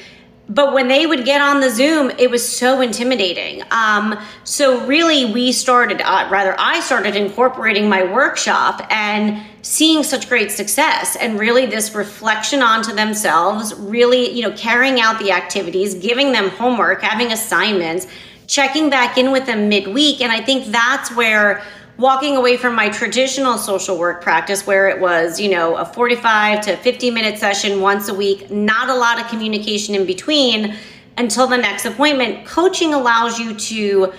but 0.51 0.75
when 0.75 0.89
they 0.89 1.07
would 1.07 1.25
get 1.25 1.41
on 1.41 1.61
the 1.61 1.71
Zoom, 1.71 2.11
it 2.19 2.29
was 2.29 2.47
so 2.47 2.81
intimidating. 2.81 3.63
Um, 3.71 4.19
so 4.43 4.85
really, 4.85 5.33
we 5.33 5.53
started, 5.53 6.01
uh, 6.01 6.29
rather, 6.29 6.57
I 6.59 6.81
started 6.81 7.15
incorporating 7.15 7.89
my 7.89 8.03
workshop 8.03 8.85
and 8.91 9.41
seeing 9.63 10.03
such 10.03 10.29
great 10.29 10.51
success, 10.51 11.15
and 11.15 11.39
really 11.39 11.67
this 11.67 11.95
reflection 11.95 12.63
onto 12.63 12.93
themselves, 12.93 13.75
really, 13.75 14.29
you 14.33 14.43
know, 14.43 14.51
carrying 14.57 15.01
out 15.01 15.21
the 15.21 15.31
activities, 15.31 15.95
giving 15.95 16.33
them 16.33 16.49
homework, 16.51 17.01
having 17.01 17.31
assignments, 17.31 18.09
checking 18.49 18.91
back 18.91 19.17
in 19.17 19.31
with 19.31 19.47
them 19.47 19.69
midweek, 19.69 20.21
and 20.21 20.33
I 20.33 20.41
think 20.43 20.67
that's 20.67 21.15
where 21.15 21.63
walking 22.01 22.35
away 22.35 22.57
from 22.57 22.75
my 22.75 22.89
traditional 22.89 23.59
social 23.59 23.99
work 23.99 24.23
practice 24.23 24.67
where 24.67 24.89
it 24.89 24.99
was, 24.99 25.39
you 25.39 25.51
know, 25.51 25.77
a 25.77 25.85
45 25.85 26.63
to 26.63 26.77
50 26.79 27.11
minute 27.11 27.39
session 27.39 27.83
once 27.83 28.09
a 28.09 28.15
week, 28.15 28.51
not 28.51 28.89
a 28.89 28.95
lot 28.95 29.21
of 29.21 29.29
communication 29.29 29.95
in 29.95 30.07
between 30.07 30.75
until 31.19 31.47
the 31.47 31.59
next 31.59 31.85
appointment. 31.85 32.47
Coaching 32.47 32.95
allows 32.95 33.39
you 33.39 33.55
to 33.55 34.15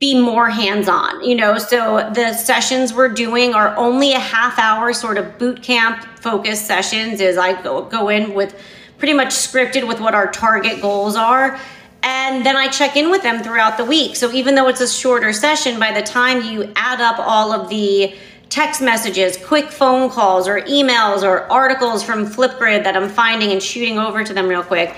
be 0.00 0.20
more 0.20 0.50
hands 0.50 0.88
on, 0.88 1.22
you 1.22 1.36
know. 1.36 1.58
So 1.58 2.10
the 2.12 2.32
sessions 2.34 2.92
we're 2.92 3.08
doing 3.08 3.54
are 3.54 3.76
only 3.76 4.14
a 4.14 4.18
half 4.18 4.58
hour 4.58 4.92
sort 4.92 5.16
of 5.16 5.38
boot 5.38 5.62
camp 5.62 6.04
focused 6.18 6.66
sessions, 6.66 7.20
is 7.20 7.38
I 7.38 7.62
go, 7.62 7.84
go 7.84 8.08
in 8.08 8.34
with 8.34 8.60
pretty 8.98 9.14
much 9.14 9.28
scripted 9.28 9.86
with 9.86 10.00
what 10.00 10.16
our 10.16 10.28
target 10.32 10.82
goals 10.82 11.14
are 11.14 11.56
And 12.02 12.44
then 12.44 12.56
I 12.56 12.68
check 12.68 12.96
in 12.96 13.10
with 13.10 13.22
them 13.22 13.42
throughout 13.42 13.76
the 13.76 13.84
week. 13.84 14.16
So 14.16 14.32
even 14.32 14.54
though 14.54 14.68
it's 14.68 14.80
a 14.80 14.88
shorter 14.88 15.32
session, 15.32 15.78
by 15.78 15.92
the 15.92 16.02
time 16.02 16.42
you 16.42 16.72
add 16.74 17.00
up 17.00 17.18
all 17.18 17.52
of 17.52 17.68
the 17.68 18.14
text 18.48 18.82
messages, 18.82 19.36
quick 19.36 19.70
phone 19.70 20.10
calls, 20.10 20.46
or 20.48 20.60
emails, 20.62 21.22
or 21.22 21.50
articles 21.50 22.02
from 22.02 22.26
Flipgrid 22.26 22.84
that 22.84 22.96
I'm 22.96 23.08
finding 23.08 23.52
and 23.52 23.62
shooting 23.62 23.98
over 23.98 24.24
to 24.24 24.34
them 24.34 24.48
real 24.48 24.62
quick, 24.62 24.94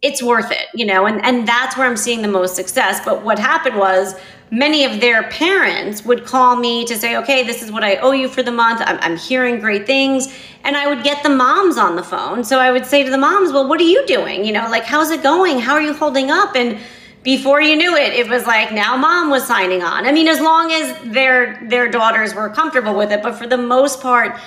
it's 0.00 0.22
worth 0.22 0.50
it, 0.50 0.68
you 0.74 0.86
know, 0.86 1.06
and, 1.06 1.24
and 1.24 1.48
that's 1.48 1.76
where 1.76 1.86
I'm 1.86 1.96
seeing 1.96 2.22
the 2.22 2.28
most 2.28 2.54
success. 2.54 3.04
But 3.04 3.22
what 3.22 3.38
happened 3.38 3.76
was 3.76 4.14
many 4.50 4.84
of 4.84 5.00
their 5.00 5.24
parents 5.24 6.04
would 6.04 6.24
call 6.24 6.56
me 6.56 6.84
to 6.84 6.96
say, 6.96 7.16
okay, 7.16 7.42
this 7.42 7.62
is 7.62 7.72
what 7.72 7.82
I 7.82 7.96
owe 7.96 8.12
you 8.12 8.28
for 8.28 8.42
the 8.42 8.52
month. 8.52 8.82
I'm, 8.84 8.98
I'm 9.00 9.16
hearing 9.16 9.60
great 9.60 9.86
things. 9.86 10.34
And 10.62 10.76
I 10.76 10.86
would 10.86 11.02
get 11.02 11.22
the 11.22 11.28
moms 11.28 11.76
on 11.76 11.96
the 11.96 12.02
phone. 12.02 12.44
So 12.44 12.58
I 12.58 12.70
would 12.70 12.86
say 12.86 13.02
to 13.02 13.10
the 13.10 13.18
moms, 13.18 13.52
well, 13.52 13.68
what 13.68 13.80
are 13.80 13.84
you 13.84 14.06
doing? 14.06 14.44
You 14.44 14.52
know, 14.52 14.68
like, 14.70 14.84
how's 14.84 15.10
it 15.10 15.22
going? 15.22 15.58
How 15.58 15.74
are 15.74 15.82
you 15.82 15.92
holding 15.92 16.30
up? 16.30 16.54
And 16.54 16.78
before 17.22 17.60
you 17.60 17.74
knew 17.74 17.96
it, 17.96 18.12
it 18.12 18.28
was 18.28 18.46
like 18.46 18.70
now 18.72 18.96
mom 18.96 19.30
was 19.30 19.46
signing 19.46 19.82
on. 19.82 20.06
I 20.06 20.12
mean, 20.12 20.28
as 20.28 20.40
long 20.40 20.70
as 20.70 20.96
their 21.04 21.58
their 21.68 21.90
daughters 21.90 22.34
were 22.34 22.50
comfortable 22.50 22.94
with 22.94 23.10
it, 23.10 23.22
but 23.22 23.34
for 23.34 23.46
the 23.46 23.56
most 23.56 24.02
part, 24.02 24.38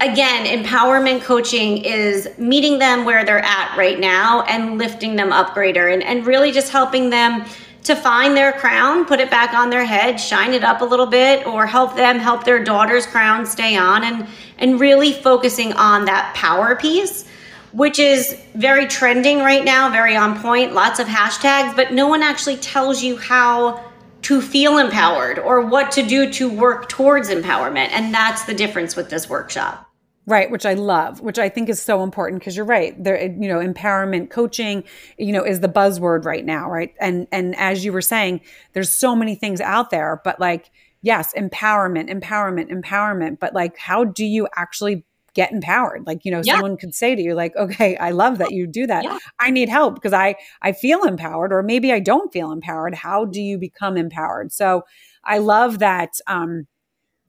again, 0.00 0.44
empowerment 0.46 1.22
coaching 1.22 1.78
is 1.78 2.28
meeting 2.38 2.78
them 2.78 3.06
where 3.06 3.24
they're 3.24 3.44
at 3.44 3.74
right 3.76 3.98
now 3.98 4.42
and 4.42 4.76
lifting 4.76 5.16
them 5.16 5.32
up 5.32 5.54
greater 5.54 5.88
and, 5.88 6.02
and 6.02 6.26
really 6.26 6.52
just 6.52 6.70
helping 6.70 7.08
them 7.08 7.46
to 7.86 7.94
find 7.94 8.36
their 8.36 8.52
crown, 8.52 9.04
put 9.04 9.20
it 9.20 9.30
back 9.30 9.54
on 9.54 9.70
their 9.70 9.84
head, 9.84 10.20
shine 10.20 10.52
it 10.52 10.64
up 10.64 10.80
a 10.80 10.84
little 10.84 11.06
bit, 11.06 11.46
or 11.46 11.66
help 11.66 11.94
them 11.94 12.18
help 12.18 12.44
their 12.44 12.62
daughter's 12.62 13.06
crown 13.06 13.46
stay 13.46 13.76
on 13.76 14.04
and 14.04 14.26
and 14.58 14.80
really 14.80 15.12
focusing 15.12 15.72
on 15.74 16.04
that 16.06 16.34
power 16.34 16.74
piece, 16.76 17.26
which 17.72 17.98
is 17.98 18.36
very 18.54 18.86
trending 18.86 19.38
right 19.38 19.64
now, 19.64 19.90
very 19.90 20.16
on 20.16 20.40
point, 20.40 20.72
lots 20.72 20.98
of 20.98 21.06
hashtags, 21.06 21.76
but 21.76 21.92
no 21.92 22.08
one 22.08 22.22
actually 22.22 22.56
tells 22.56 23.02
you 23.02 23.16
how 23.16 23.84
to 24.22 24.40
feel 24.40 24.78
empowered 24.78 25.38
or 25.38 25.60
what 25.60 25.92
to 25.92 26.02
do 26.02 26.32
to 26.32 26.48
work 26.48 26.88
towards 26.88 27.28
empowerment. 27.28 27.90
And 27.90 28.12
that's 28.12 28.44
the 28.44 28.54
difference 28.54 28.96
with 28.96 29.10
this 29.10 29.28
workshop. 29.28 29.85
Right, 30.28 30.50
which 30.50 30.66
I 30.66 30.74
love, 30.74 31.20
which 31.20 31.38
I 31.38 31.48
think 31.48 31.68
is 31.68 31.80
so 31.80 32.02
important 32.02 32.40
because 32.40 32.56
you're 32.56 32.66
right. 32.66 33.00
There, 33.02 33.16
you 33.16 33.46
know, 33.46 33.58
empowerment 33.58 34.28
coaching, 34.28 34.82
you 35.18 35.32
know, 35.32 35.44
is 35.44 35.60
the 35.60 35.68
buzzword 35.68 36.24
right 36.24 36.44
now, 36.44 36.68
right? 36.68 36.92
And 37.00 37.28
and 37.30 37.54
as 37.54 37.84
you 37.84 37.92
were 37.92 38.02
saying, 38.02 38.40
there's 38.72 38.90
so 38.90 39.14
many 39.14 39.36
things 39.36 39.60
out 39.60 39.90
there, 39.90 40.20
but 40.24 40.40
like, 40.40 40.72
yes, 41.00 41.32
empowerment, 41.34 42.10
empowerment, 42.10 42.72
empowerment. 42.72 43.38
But 43.38 43.54
like, 43.54 43.78
how 43.78 44.02
do 44.02 44.24
you 44.24 44.48
actually 44.56 45.04
get 45.34 45.52
empowered? 45.52 46.04
Like, 46.08 46.24
you 46.24 46.32
know, 46.32 46.42
yeah. 46.42 46.54
someone 46.54 46.76
could 46.76 46.92
say 46.92 47.14
to 47.14 47.22
you, 47.22 47.34
like, 47.34 47.54
okay, 47.54 47.96
I 47.96 48.10
love 48.10 48.38
that 48.38 48.50
you 48.50 48.66
do 48.66 48.84
that. 48.88 49.04
Yeah. 49.04 49.18
I 49.38 49.50
need 49.50 49.68
help 49.68 49.94
because 49.94 50.12
I 50.12 50.34
I 50.60 50.72
feel 50.72 51.04
empowered, 51.04 51.52
or 51.52 51.62
maybe 51.62 51.92
I 51.92 52.00
don't 52.00 52.32
feel 52.32 52.50
empowered. 52.50 52.96
How 52.96 53.26
do 53.26 53.40
you 53.40 53.58
become 53.58 53.96
empowered? 53.96 54.50
So 54.52 54.82
I 55.22 55.38
love 55.38 55.78
that 55.78 56.14
um 56.26 56.66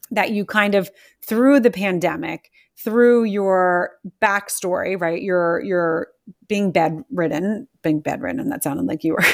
that 0.10 0.32
you 0.32 0.46
kind 0.46 0.74
of 0.74 0.90
through 1.22 1.60
the 1.60 1.70
pandemic 1.70 2.50
through 2.84 3.24
your 3.24 3.92
backstory, 4.22 5.00
right? 5.00 5.22
You're 5.22 5.62
you're 5.62 6.08
being 6.48 6.72
bedridden, 6.72 7.68
being 7.82 8.02
bedridden. 8.02 8.50
That 8.50 8.64
sounded 8.64 8.86
like 8.86 9.04
you 9.04 9.14
were 9.14 9.26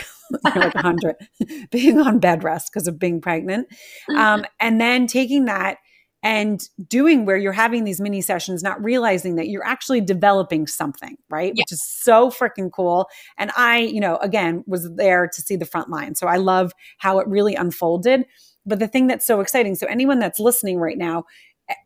like 0.56 0.74
hundred, 0.76 1.16
being 1.72 2.00
on 2.00 2.20
bed 2.20 2.44
rest 2.44 2.72
because 2.72 2.88
of 2.88 3.00
being 3.00 3.22
pregnant, 3.22 3.68
um, 4.16 4.46
and 4.60 4.80
then 4.80 5.08
taking 5.08 5.46
that 5.46 5.78
and 6.24 6.70
doing 6.88 7.26
where 7.26 7.36
you're 7.36 7.52
having 7.52 7.84
these 7.84 8.00
mini 8.00 8.22
sessions, 8.22 8.64
not 8.64 8.82
realizing 8.82 9.36
that 9.36 9.50
you're 9.50 9.66
actually 9.66 10.00
developing 10.00 10.66
something, 10.66 11.18
right? 11.30 11.52
Yeah. 11.54 11.64
Which 11.64 11.74
is 11.74 11.84
so 11.86 12.30
freaking 12.30 12.72
cool. 12.72 13.08
And 13.38 13.52
I, 13.58 13.80
you 13.80 14.00
know, 14.00 14.16
again, 14.18 14.64
was 14.66 14.90
there 14.96 15.28
to 15.28 15.42
see 15.42 15.58
the 15.58 15.66
front 15.66 15.90
line. 15.90 16.16
So 16.16 16.28
I 16.28 16.38
love 16.38 16.72
how 16.98 17.20
it 17.20 17.28
really 17.28 17.56
unfolded. 17.56 18.26
But 18.66 18.80
the 18.80 18.88
thing 18.88 19.08
that's 19.08 19.26
so 19.26 19.42
exciting, 19.42 19.76
so 19.76 19.86
anyone 19.88 20.20
that's 20.20 20.40
listening 20.40 20.78
right 20.78 20.98
now, 20.98 21.26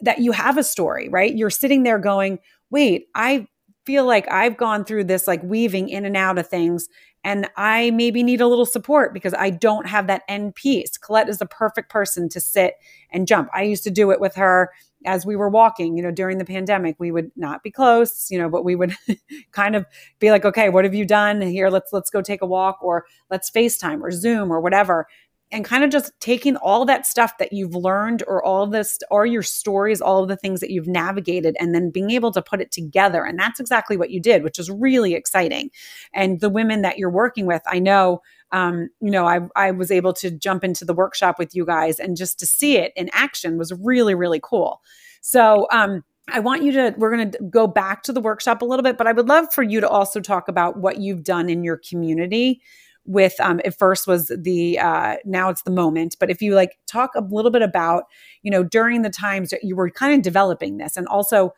that 0.02 0.20
you 0.20 0.32
have 0.32 0.58
a 0.58 0.64
story, 0.64 1.10
right? 1.10 1.36
You're 1.36 1.50
sitting 1.50 1.84
there 1.84 2.00
going, 2.00 2.40
wait, 2.70 3.08
I 3.16 3.48
feel 3.86 4.06
like 4.06 4.30
I've 4.30 4.58
gone 4.58 4.84
through 4.84 5.06
this 5.06 5.28
like 5.28 5.42
weaving 5.44 5.90
in 5.90 6.06
and 6.06 6.18
out 6.18 6.38
of 6.38 6.48
things 6.48 6.90
and 7.24 7.50
I 7.58 7.92
maybe 7.92 8.24
need 8.24 8.40
a 8.40 8.48
little 8.48 8.66
support 8.66 9.14
because 9.14 9.34
I 9.34 9.50
don't 9.50 9.88
have 9.88 10.08
that 10.08 10.24
end 10.30 10.56
piece. 10.56 10.98
Colette 10.98 11.28
is 11.28 11.40
the 11.40 11.46
perfect 11.46 11.90
person 11.90 12.30
to 12.30 12.40
sit 12.40 12.76
and 13.12 13.28
jump. 13.28 13.50
I 13.54 13.64
used 13.64 13.84
to 13.84 13.92
do 13.92 14.12
it 14.12 14.22
with 14.22 14.36
her 14.36 14.72
as 15.06 15.26
we 15.26 15.36
were 15.36 15.50
walking, 15.50 15.98
you 15.98 16.04
know, 16.04 16.12
during 16.12 16.38
the 16.38 16.46
pandemic. 16.46 16.96
We 17.00 17.12
would 17.12 17.32
not 17.36 17.64
be 17.64 17.72
close, 17.72 18.32
you 18.32 18.40
know, 18.40 18.50
but 18.50 18.64
we 18.64 18.76
would 18.76 18.96
kind 19.52 19.76
of 19.76 19.86
be 20.20 20.32
like, 20.32 20.46
okay, 20.46 20.70
what 20.70 20.86
have 20.86 20.94
you 20.94 21.06
done? 21.06 21.42
Here, 21.42 21.70
let's 21.70 21.92
let's 21.92 22.10
go 22.10 22.22
take 22.22 22.42
a 22.42 22.48
walk 22.48 22.80
or 22.82 23.06
let's 23.30 23.52
FaceTime 23.52 24.02
or 24.02 24.12
Zoom 24.12 24.50
or 24.52 24.62
whatever 24.62 25.08
and 25.52 25.64
kind 25.64 25.84
of 25.84 25.90
just 25.90 26.12
taking 26.20 26.58
all 26.58 26.86
that 26.86 27.06
stuff 27.06 27.38
that 27.38 27.54
you've 27.54 27.76
learned 27.76 28.24
or 28.28 28.44
all 28.44 28.68
this 28.68 29.00
or 29.10 29.26
your 29.26 29.44
stories 29.44 30.02
all 30.02 30.22
of 30.22 30.28
the 30.28 30.36
things 30.36 30.60
that 30.60 30.72
you've 30.72 30.88
navigated 30.88 31.56
and 31.60 31.74
then 31.74 31.90
being 31.90 32.12
able 32.12 32.32
to 32.32 32.42
put 32.42 32.62
it 32.62 32.72
together. 32.72 33.24
And 33.24 33.40
that's 33.40 33.60
exactly 33.60 33.98
what 33.98 34.12
you 34.12 34.20
did 34.20 34.44
which 34.44 34.60
is 34.60 34.70
really 34.70 35.14
exciting. 35.14 35.70
And 36.14 36.40
the 36.40 36.50
women 36.50 36.82
that 36.82 36.98
you're 36.98 37.10
working 37.10 37.46
with 37.46 37.62
i 37.68 37.80
know 37.80 38.22
um, 38.52 38.90
you 39.02 39.12
know 39.12 39.26
I, 39.26 39.42
I 39.56 39.72
was 39.72 39.92
able 39.92 40.14
to 40.14 40.32
jump 40.32 40.64
into 40.64 40.86
the 40.86 40.94
workshop 40.94 41.38
with 41.38 41.54
you 41.54 41.66
guys 41.66 42.00
and 42.00 42.16
just 42.16 42.40
to 42.40 42.46
see 42.46 42.78
it 42.78 42.94
in 42.96 43.10
action 43.12 43.58
was 43.58 43.74
really 43.74 44.16
really 44.16 44.40
cool. 44.42 44.82
So 45.22 45.68
um, 45.72 46.04
I 46.30 46.40
want 46.40 46.64
you 46.64 46.72
to, 46.74 46.94
we're 46.98 47.16
going 47.16 47.32
to 47.32 47.40
go 47.50 47.68
back 47.68 48.04
to 48.04 48.14
the 48.14 48.20
workshop 48.20 48.62
a 48.62 48.66
little 48.66 48.84
bit, 48.84 48.98
but 48.98 49.08
I 49.08 49.14
would 49.14 49.30
love 49.30 49.54
for 49.54 49.64
you 49.64 49.80
to 49.80 49.88
also 49.88 50.20
talk 50.20 50.50
about 50.50 50.78
what 50.78 51.00
you've 51.00 51.24
done 51.24 51.50
in 51.50 51.64
your 51.64 51.78
community 51.78 52.62
with 53.08 53.40
um 53.40 53.60
at 53.66 53.78
first 53.78 54.06
was 54.06 54.32
the 54.38 54.78
uh 54.78 55.16
now 55.26 55.50
it's 55.50 55.64
the 55.64 55.72
moment. 55.72 56.16
But 56.20 56.30
if 56.30 56.42
you 56.42 56.54
like 56.54 56.78
talk 56.86 57.12
a 57.16 57.22
little 57.22 57.52
bit 57.52 57.62
about 57.62 58.04
you 58.44 58.52
know 58.52 58.64
during 58.64 59.02
the 59.02 59.10
times 59.10 59.50
that 59.50 59.64
you 59.64 59.76
were 59.76 59.90
kind 59.90 60.14
of 60.14 60.22
developing 60.22 60.78
this 60.78 60.98
and 60.98 61.08
also 61.08 61.54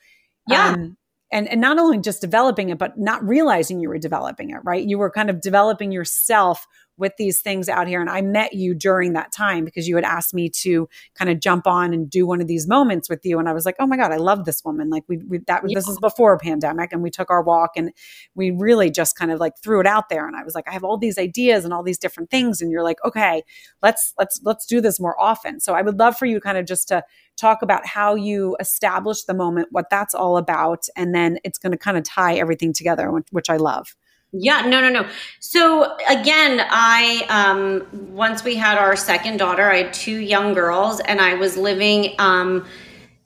yeah. 0.47 0.69
um, 0.69 0.97
and 1.31 1.47
and 1.47 1.59
not 1.59 1.77
only 1.77 1.97
just 1.99 2.21
developing 2.21 2.69
it 2.69 2.77
but 2.77 2.97
not 2.97 3.27
realizing 3.27 3.79
you 3.79 3.89
were 3.89 3.97
developing 3.97 4.51
it 4.51 4.59
right? 4.63 4.87
You 4.87 4.97
were 4.97 5.11
kind 5.11 5.29
of 5.29 5.41
developing 5.41 5.91
yourself 5.91 6.65
with 6.99 7.13
these 7.17 7.41
things 7.41 7.69
out 7.69 7.87
here. 7.87 8.01
And 8.01 8.09
i 8.09 8.21
met 8.21 8.53
you 8.53 8.73
during 8.73 9.13
that 9.13 9.31
time 9.31 9.65
because 9.65 9.87
you 9.87 9.95
had 9.95 10.05
asked 10.05 10.33
me 10.33 10.49
to 10.49 10.87
kind 11.15 11.31
of 11.31 11.39
jump 11.39 11.65
on 11.65 11.93
and 11.93 12.09
do 12.09 12.27
one 12.27 12.41
of 12.41 12.47
these 12.47 12.67
moments 12.67 13.09
with 13.09 13.25
you. 13.25 13.39
And 13.39 13.49
i 13.49 13.53
was 13.53 13.65
like 13.65 13.75
oh 13.79 13.87
my 13.87 13.97
god 13.97 14.11
i 14.11 14.17
love 14.17 14.45
this 14.45 14.63
woman. 14.63 14.89
Like 14.89 15.03
we, 15.07 15.17
we 15.17 15.39
that 15.47 15.63
yeah. 15.67 15.75
this 15.75 15.87
is 15.87 15.97
before 15.99 16.33
a 16.33 16.39
pandemic 16.39 16.91
and 16.91 17.01
we 17.01 17.09
took 17.09 17.29
our 17.29 17.41
walk 17.41 17.71
and 17.75 17.91
we 18.35 18.51
really 18.51 18.91
just 18.91 19.15
kind 19.15 19.31
of 19.31 19.39
like 19.39 19.53
threw 19.63 19.79
it 19.79 19.87
out 19.87 20.09
there. 20.09 20.27
And 20.27 20.35
i 20.35 20.43
was 20.43 20.55
like 20.55 20.67
i 20.67 20.71
have 20.71 20.83
all 20.83 20.97
these 20.97 21.17
ideas 21.17 21.65
and 21.65 21.73
all 21.73 21.83
these 21.83 21.97
different 21.97 22.29
things. 22.29 22.61
And 22.61 22.71
you're 22.71 22.83
like 22.83 22.97
okay 23.05 23.43
let's 23.81 24.13
let's 24.19 24.39
let's 24.43 24.65
do 24.65 24.81
this 24.81 24.99
more 24.99 25.19
often. 25.19 25.59
So 25.59 25.73
i 25.73 25.81
would 25.81 25.97
love 25.97 26.17
for 26.17 26.25
you 26.25 26.39
kind 26.39 26.57
of 26.57 26.65
just 26.65 26.87
to 26.89 27.03
talk 27.39 27.61
about 27.61 27.85
how 27.85 28.15
you 28.15 28.55
establish 28.59 29.23
the 29.23 29.33
moment, 29.33 29.69
what 29.71 29.89
that's 29.89 30.13
all 30.13 30.37
about, 30.37 30.85
and 30.95 31.15
then 31.15 31.37
it's 31.43 31.57
going 31.57 31.71
to 31.71 31.77
kind 31.77 31.97
of 31.97 32.03
tie 32.03 32.35
everything 32.35 32.73
together, 32.73 33.11
which 33.31 33.49
I 33.49 33.57
love. 33.57 33.95
Yeah, 34.31 34.61
no, 34.61 34.79
no, 34.79 34.89
no. 34.89 35.07
So 35.39 35.97
again, 36.07 36.61
I 36.69 37.25
um 37.29 38.13
once 38.13 38.43
we 38.43 38.55
had 38.55 38.77
our 38.77 38.95
second 38.95 39.37
daughter, 39.37 39.71
I 39.71 39.77
had 39.83 39.93
two 39.93 40.17
young 40.17 40.53
girls, 40.53 40.99
and 40.99 41.19
I 41.19 41.33
was 41.35 41.57
living 41.57 42.13
um 42.19 42.65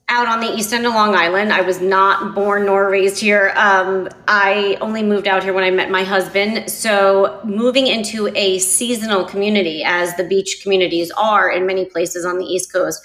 out 0.08 0.28
on 0.28 0.40
the 0.40 0.52
east 0.54 0.72
end 0.72 0.86
of 0.86 0.94
Long 0.94 1.14
Island. 1.14 1.52
I 1.52 1.62
was 1.62 1.80
not 1.80 2.34
born 2.34 2.66
nor 2.66 2.90
raised 2.90 3.20
here. 3.20 3.52
Um, 3.56 4.08
I 4.28 4.76
only 4.80 5.02
moved 5.02 5.26
out 5.26 5.42
here 5.42 5.54
when 5.54 5.64
I 5.64 5.70
met 5.70 5.90
my 5.90 6.04
husband. 6.04 6.70
So 6.70 7.40
moving 7.44 7.86
into 7.86 8.28
a 8.34 8.58
seasonal 8.58 9.24
community, 9.24 9.82
as 9.82 10.14
the 10.16 10.24
beach 10.24 10.60
communities 10.62 11.10
are 11.12 11.50
in 11.50 11.66
many 11.66 11.86
places 11.86 12.26
on 12.26 12.38
the 12.38 12.44
East 12.44 12.70
Coast, 12.72 13.02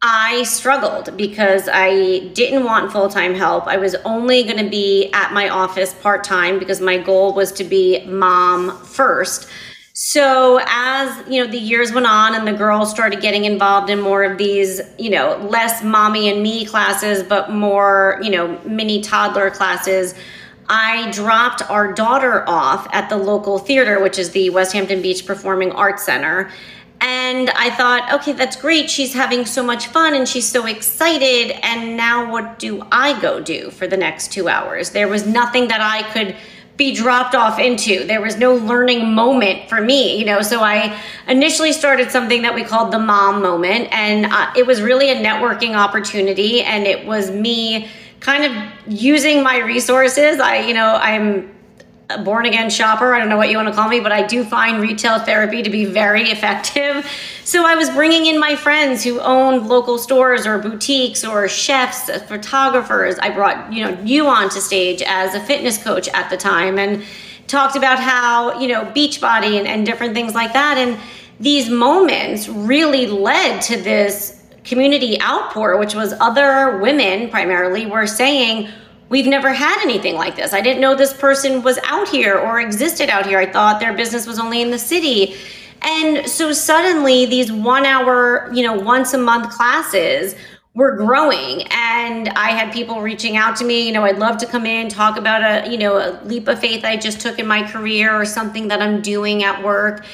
I 0.00 0.44
struggled 0.44 1.16
because 1.16 1.68
I 1.72 2.28
didn't 2.34 2.64
want 2.64 2.92
full 2.92 3.08
time 3.08 3.34
help. 3.34 3.66
I 3.66 3.78
was 3.78 3.96
only 4.04 4.44
going 4.44 4.62
to 4.62 4.70
be 4.70 5.10
at 5.12 5.32
my 5.32 5.48
office 5.48 5.92
part 5.94 6.22
time 6.22 6.58
because 6.58 6.80
my 6.80 6.98
goal 6.98 7.34
was 7.34 7.50
to 7.52 7.64
be 7.64 8.04
mom 8.04 8.78
first. 8.84 9.48
So 9.94 10.60
as 10.64 11.28
you 11.28 11.44
know, 11.44 11.50
the 11.50 11.58
years 11.58 11.92
went 11.92 12.06
on 12.06 12.36
and 12.36 12.46
the 12.46 12.52
girls 12.52 12.90
started 12.90 13.20
getting 13.20 13.44
involved 13.44 13.90
in 13.90 14.00
more 14.00 14.22
of 14.22 14.38
these, 14.38 14.80
you 14.96 15.10
know, 15.10 15.36
less 15.50 15.82
mommy 15.82 16.30
and 16.30 16.40
me 16.40 16.64
classes, 16.64 17.24
but 17.24 17.50
more, 17.50 18.20
you 18.22 18.30
know, 18.30 18.60
mini 18.64 19.02
toddler 19.02 19.50
classes. 19.50 20.14
I 20.68 21.10
dropped 21.10 21.68
our 21.68 21.92
daughter 21.92 22.48
off 22.48 22.86
at 22.92 23.08
the 23.08 23.16
local 23.16 23.58
theater, 23.58 24.00
which 24.00 24.20
is 24.20 24.30
the 24.30 24.50
Westhampton 24.50 25.02
Beach 25.02 25.26
Performing 25.26 25.72
Arts 25.72 26.04
Center 26.04 26.52
and 27.00 27.50
I 27.50 27.70
thought, 27.70 28.12
okay, 28.14 28.32
that's 28.32 28.56
great. 28.56 28.90
She's 28.90 29.14
having 29.14 29.46
so 29.46 29.62
much 29.62 29.86
fun 29.86 30.14
and 30.14 30.28
she's 30.28 30.48
so 30.48 30.66
excited. 30.66 31.52
And 31.62 31.96
now 31.96 32.30
what 32.30 32.58
do 32.58 32.84
I 32.90 33.20
go 33.20 33.40
do 33.40 33.70
for 33.70 33.86
the 33.86 33.96
next 33.96 34.32
two 34.32 34.48
hours? 34.48 34.90
There 34.90 35.08
was 35.08 35.26
nothing 35.26 35.68
that 35.68 35.80
I 35.80 36.02
could 36.12 36.36
be 36.76 36.94
dropped 36.94 37.34
off 37.34 37.58
into. 37.58 38.04
There 38.04 38.20
was 38.20 38.36
no 38.36 38.54
learning 38.54 39.12
moment 39.12 39.68
for 39.68 39.80
me, 39.80 40.16
you 40.16 40.24
know. 40.24 40.42
So 40.42 40.60
I 40.60 40.98
initially 41.26 41.72
started 41.72 42.10
something 42.10 42.42
that 42.42 42.54
we 42.54 42.62
called 42.62 42.92
the 42.92 43.00
mom 43.00 43.42
moment. 43.42 43.88
And 43.92 44.26
uh, 44.26 44.52
it 44.56 44.66
was 44.66 44.80
really 44.80 45.10
a 45.10 45.16
networking 45.16 45.76
opportunity. 45.76 46.62
And 46.62 46.86
it 46.86 47.06
was 47.06 47.30
me 47.30 47.88
kind 48.20 48.44
of 48.44 48.92
using 48.92 49.42
my 49.42 49.58
resources. 49.58 50.40
I, 50.40 50.60
you 50.60 50.74
know, 50.74 50.98
I'm 51.00 51.52
a 52.10 52.22
born 52.22 52.46
again 52.46 52.70
shopper. 52.70 53.12
I 53.12 53.18
don't 53.18 53.28
know 53.28 53.36
what 53.36 53.50
you 53.50 53.56
want 53.56 53.68
to 53.68 53.74
call 53.74 53.88
me, 53.88 54.00
but 54.00 54.12
I 54.12 54.26
do 54.26 54.42
find 54.42 54.80
retail 54.80 55.18
therapy 55.18 55.62
to 55.62 55.68
be 55.68 55.84
very 55.84 56.22
effective. 56.30 57.06
So 57.44 57.66
I 57.66 57.74
was 57.74 57.90
bringing 57.90 58.26
in 58.26 58.40
my 58.40 58.56
friends 58.56 59.04
who 59.04 59.20
own 59.20 59.68
local 59.68 59.98
stores 59.98 60.46
or 60.46 60.58
boutiques 60.58 61.24
or 61.24 61.48
chefs, 61.48 62.10
photographers. 62.22 63.18
I 63.18 63.30
brought, 63.30 63.72
you 63.72 63.84
know, 63.84 63.98
you 64.02 64.26
onto 64.26 64.60
stage 64.60 65.02
as 65.02 65.34
a 65.34 65.40
fitness 65.40 65.82
coach 65.82 66.08
at 66.08 66.30
the 66.30 66.36
time 66.36 66.78
and 66.78 67.04
talked 67.46 67.76
about 67.76 67.98
how, 67.98 68.58
you 68.60 68.68
know, 68.68 68.84
Beachbody 68.86 69.58
and, 69.58 69.66
and 69.66 69.84
different 69.84 70.14
things 70.14 70.34
like 70.34 70.52
that. 70.52 70.78
And 70.78 70.98
these 71.40 71.68
moments 71.68 72.48
really 72.48 73.06
led 73.06 73.60
to 73.62 73.76
this 73.76 74.42
community 74.64 75.20
outpour, 75.22 75.78
which 75.78 75.94
was 75.94 76.12
other 76.20 76.78
women 76.78 77.30
primarily 77.30 77.86
were 77.86 78.06
saying, 78.06 78.68
We've 79.08 79.26
never 79.26 79.52
had 79.52 79.80
anything 79.82 80.16
like 80.16 80.36
this. 80.36 80.52
I 80.52 80.60
didn't 80.60 80.80
know 80.80 80.94
this 80.94 81.14
person 81.14 81.62
was 81.62 81.78
out 81.84 82.08
here 82.08 82.38
or 82.38 82.60
existed 82.60 83.08
out 83.08 83.26
here. 83.26 83.38
I 83.38 83.50
thought 83.50 83.80
their 83.80 83.94
business 83.94 84.26
was 84.26 84.38
only 84.38 84.60
in 84.60 84.70
the 84.70 84.78
city. 84.78 85.34
And 85.80 86.28
so 86.28 86.52
suddenly 86.52 87.24
these 87.24 87.50
one 87.50 87.86
hour, 87.86 88.50
you 88.52 88.62
know, 88.62 88.74
once 88.74 89.14
a 89.14 89.18
month 89.18 89.50
classes 89.50 90.34
were 90.74 90.96
growing 90.96 91.62
and 91.70 92.28
I 92.30 92.50
had 92.50 92.72
people 92.72 93.00
reaching 93.00 93.36
out 93.36 93.56
to 93.56 93.64
me, 93.64 93.86
you 93.86 93.92
know, 93.92 94.04
I'd 94.04 94.18
love 94.18 94.36
to 94.38 94.46
come 94.46 94.66
in, 94.66 94.88
talk 94.88 95.16
about 95.16 95.42
a, 95.42 95.70
you 95.70 95.78
know, 95.78 95.96
a 95.96 96.20
leap 96.24 96.46
of 96.46 96.58
faith 96.58 96.84
I 96.84 96.96
just 96.96 97.20
took 97.20 97.38
in 97.38 97.46
my 97.46 97.68
career 97.68 98.14
or 98.14 98.24
something 98.24 98.68
that 98.68 98.82
I'm 98.82 99.00
doing 99.00 99.42
at 99.42 99.62
work. 99.64 100.04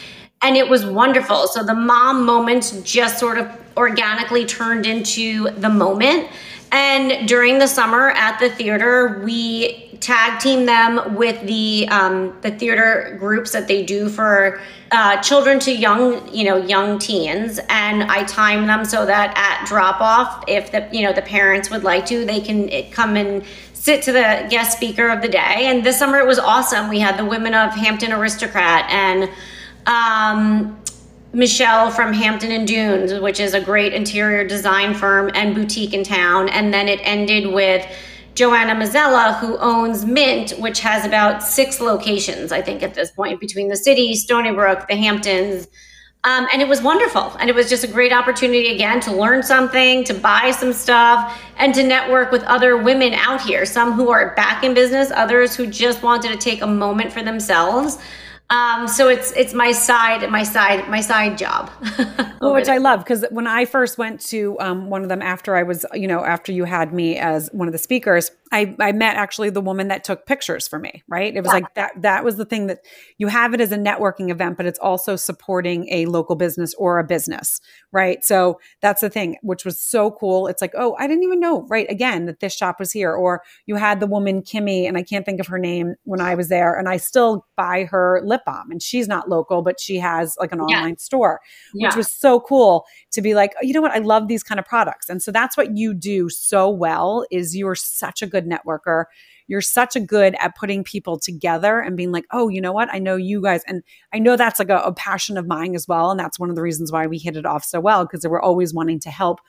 And 0.43 0.57
it 0.57 0.69
was 0.69 0.87
wonderful. 0.87 1.49
So 1.49 1.65
the 1.65 1.75
mom 1.75 2.25
moment 2.25 2.81
just 2.85 3.19
sort 3.19 3.39
of 3.39 3.51
organically 3.77 4.45
turned 4.45 4.87
into 4.87 5.51
the 5.51 5.69
moment. 5.69 6.29
And 6.75 7.29
during 7.29 7.61
the 7.61 7.69
summer 7.69 8.11
at 8.11 8.41
the 8.41 8.51
theater, 8.51 9.23
we 9.25 9.91
tag 10.01 10.41
team 10.41 10.67
them 10.67 11.15
with 11.15 11.41
the 11.47 11.87
um, 11.89 12.37
the 12.41 12.51
theater 12.51 13.17
groups 13.21 13.53
that 13.53 13.69
they 13.69 13.85
do 13.85 14.09
for 14.09 14.61
uh, 14.91 15.23
children 15.23 15.61
to 15.61 15.73
young, 15.73 16.29
you 16.35 16.43
know, 16.43 16.57
young 16.57 16.99
teens, 16.99 17.61
and 17.69 18.03
I 18.03 18.25
time 18.25 18.67
them 18.67 18.85
so 18.85 19.07
that 19.07 19.39
at 19.39 19.69
drop 19.69 20.01
off, 20.01 20.43
if 20.49 20.73
the 20.73 20.89
you 20.91 21.03
know 21.03 21.13
the 21.13 21.23
parents 21.23 21.71
would 21.71 21.85
like 21.85 22.07
to, 22.07 22.25
they 22.25 22.41
can 22.41 22.91
come 22.91 23.15
and 23.15 23.45
sit 23.73 24.03
to 24.03 24.13
the 24.13 24.45
guest 24.51 24.77
speaker 24.77 25.11
of 25.11 25.23
the 25.23 25.29
day. 25.29 25.69
And 25.69 25.87
this 25.87 25.97
summer 25.97 26.19
it 26.19 26.27
was 26.27 26.41
awesome. 26.41 26.89
We 26.89 26.99
had 26.99 27.17
the 27.17 27.25
women 27.25 27.55
of 27.55 27.71
Hampton 27.71 28.13
Aristocrat 28.13 28.91
and. 28.91 29.31
Um, 29.87 30.81
Michelle 31.35 31.91
from 31.91 32.13
Hampton 32.13 32.53
and 32.53 32.67
Dunes, 32.67 33.13
which 33.21 33.41
is 33.41 33.55
a 33.55 33.61
great 33.61 33.93
interior 33.93 34.47
design 34.47 34.95
firm 34.95 35.31
and 35.35 35.55
boutique 35.55 35.93
in 35.93 36.05
town. 36.05 36.49
And 36.49 36.73
then 36.73 36.89
it 36.89 37.01
ended 37.03 37.53
with 37.53 37.85
Joanna 38.35 38.75
Mazzella, 38.75 39.39
who 39.41 39.59
owns 39.59 40.05
Mint, 40.05 40.53
which 40.53 40.81
has 40.81 41.05
about 41.05 41.43
six 41.43 41.81
locations, 41.81 42.53
I 42.53 42.63
think, 42.63 42.83
at 42.83 42.95
this 42.95 43.11
point, 43.11 43.41
between 43.41 43.69
the 43.69 43.77
city, 43.77 44.15
Stony 44.15 44.53
Brook, 44.53 44.87
the 44.89 44.97
Hamptons. 44.97 45.67
Um, 46.23 46.47
and 46.53 46.63
it 46.63 46.69
was 46.69 46.81
wonderful. 46.81 47.37
And 47.39 47.51
it 47.51 47.55
was 47.55 47.69
just 47.69 47.85
a 47.85 47.89
great 47.89 48.13
opportunity, 48.13 48.73
again, 48.73 49.01
to 49.01 49.13
learn 49.13 49.43
something, 49.43 50.05
to 50.05 50.15
buy 50.15 50.53
some 50.53 50.73
stuff, 50.73 51.39
and 51.59 51.75
to 51.75 51.83
network 51.83 52.33
with 52.33 52.43
other 52.45 52.77
women 52.77 53.13
out 53.13 53.43
here, 53.43 53.67
some 53.67 53.93
who 53.93 54.11
are 54.11 54.35
back 54.35 54.65
in 54.65 54.73
business, 54.73 55.11
others 55.11 55.55
who 55.55 55.67
just 55.67 56.03
wanted 56.03 56.31
to 56.33 56.39
take 56.39 56.63
a 56.63 56.67
moment 56.67 57.13
for 57.13 57.23
themselves. 57.23 57.99
Um, 58.51 58.87
so 58.87 59.09
it's 59.09 59.33
it's 59.33 59.55
my 59.55 59.73
side, 59.73 60.31
my 60.31 60.43
side, 60.43 60.89
my 60.89 61.01
side 61.01 61.39
job. 61.39 61.71
well, 62.41 62.53
which 62.53 62.69
I 62.69 62.77
love 62.77 63.01
because 63.01 63.25
when 63.31 63.47
I 63.47 63.65
first 63.65 63.97
went 63.97 64.21
to 64.27 64.59
um, 64.61 64.91
one 64.91 65.03
of 65.03 65.09
them 65.09 65.23
after 65.23 65.57
I 65.57 65.63
was, 65.63 65.87
you 65.95 66.07
know, 66.07 66.25
after 66.25 66.53
you 66.53 66.65
had 66.65 66.93
me 66.93 67.17
as 67.17 67.49
one 67.53 67.69
of 67.69 67.73
the 67.73 67.79
speakers, 67.79 68.31
I, 68.53 68.77
I 68.79 68.93
met 68.93 69.17
actually 69.17 69.51
the 69.51 69.61
woman 69.61 69.89
that 69.89 70.05
took 70.05 70.27
pictures 70.27 70.69
for 70.69 70.79
me, 70.79 71.03
right? 71.09 71.35
It 71.35 71.41
was 71.41 71.49
yeah. 71.49 71.55
like 71.55 71.75
that 71.75 72.03
that 72.03 72.23
was 72.23 72.37
the 72.37 72.45
thing 72.45 72.69
that 72.69 72.79
you 73.19 73.27
have 73.27 73.53
it 73.55 73.61
as 73.61 73.73
a 73.73 73.77
networking 73.77 74.31
event, 74.31 74.57
but 74.57 74.67
it's 74.67 74.79
also 74.79 75.17
supporting 75.17 75.89
a 75.91 76.07
local 76.07 76.37
business 76.37 76.73
or 76.75 77.01
a 77.01 77.05
business, 77.05 77.61
right? 77.91 78.23
So 78.23 78.61
that's 78.81 79.01
the 79.01 79.11
thing, 79.11 79.39
which 79.43 79.65
was 79.65 79.81
so 79.81 80.13
cool. 80.13 80.47
It's 80.47 80.63
like, 80.63 80.73
oh, 80.77 80.95
I 81.01 81.09
didn't 81.09 81.25
even 81.25 81.41
know, 81.41 81.67
right? 81.69 81.91
Again, 81.91 82.27
that 82.27 82.39
this 82.39 82.55
shop 82.55 82.79
was 82.79 82.93
here. 82.93 83.13
Or 83.13 83.43
you 83.67 83.75
had 83.75 83.99
the 83.99 84.07
woman 84.07 84.43
Kimmy, 84.43 84.87
and 84.87 84.97
I 84.97 85.03
can't 85.03 85.27
think 85.27 85.41
of 85.41 85.49
her 85.49 85.59
name 85.59 85.95
when 86.05 86.21
I 86.21 86.37
was 86.37 86.49
there, 86.49 86.79
and 86.79 86.89
I 86.89 86.99
still 86.99 87.47
buy 87.57 87.85
her 87.91 88.21
lip 88.35 88.43
balm, 88.45 88.71
and 88.71 88.83
she's 88.83 89.09
not 89.09 89.29
local, 89.29 89.63
but 89.63 89.81
she 89.81 89.99
has 89.99 90.37
like 90.41 90.53
an 90.53 90.61
online 90.61 90.91
yeah. 90.91 90.95
store, 90.99 91.41
which 91.73 91.93
yeah. 91.93 91.97
was 91.97 92.13
so 92.13 92.41
cool 92.41 92.85
to 93.13 93.23
be 93.23 93.35
like, 93.35 93.53
oh, 93.57 93.65
you 93.65 93.73
know 93.73 93.81
what? 93.81 93.93
I 93.93 93.99
love 93.99 94.29
these 94.29 94.43
kind 94.43 94.59
of 94.59 94.67
products. 94.67 95.09
And 95.09 95.23
so 95.23 95.31
that's 95.31 95.57
what 95.57 95.77
you 95.77 95.95
do 95.95 96.29
so 96.29 96.69
well 96.69 97.25
is 97.31 97.57
you're 97.57 97.75
such 97.75 98.23
a 98.23 98.27
good 98.27 98.47
networker. 98.47 99.05
You're 99.47 99.61
such 99.61 99.95
a 99.95 100.01
good 100.01 100.35
at 100.41 100.57
putting 100.57 100.85
people 100.85 101.19
together 101.19 101.81
and 101.81 101.97
being 101.97 102.13
like, 102.13 102.25
oh, 102.33 102.49
you 102.49 102.61
know 102.61 102.73
what? 102.73 102.89
I 102.93 102.99
know 102.99 103.17
you 103.17 103.43
guys. 103.43 103.63
And 103.67 103.83
I 104.13 104.19
know 104.19 104.37
that's 104.37 104.59
like 104.59 104.71
a, 104.71 104.79
a 104.79 104.95
passion 104.95 105.37
of 105.37 105.47
mine 105.47 105.75
as 105.75 105.87
well. 105.87 106.11
And 106.11 106.19
that's 106.19 106.39
one 106.39 106.51
of 106.51 106.57
the 106.57 106.63
reasons 106.63 106.91
why 106.91 107.07
we 107.07 107.19
hit 107.19 107.37
it 107.37 107.47
off 107.47 107.65
so 107.65 107.79
well, 107.81 108.05
because 108.05 108.27
we're 108.27 108.41
always 108.41 108.73
wanting 108.73 109.01
to 109.01 109.11
help 109.11 109.41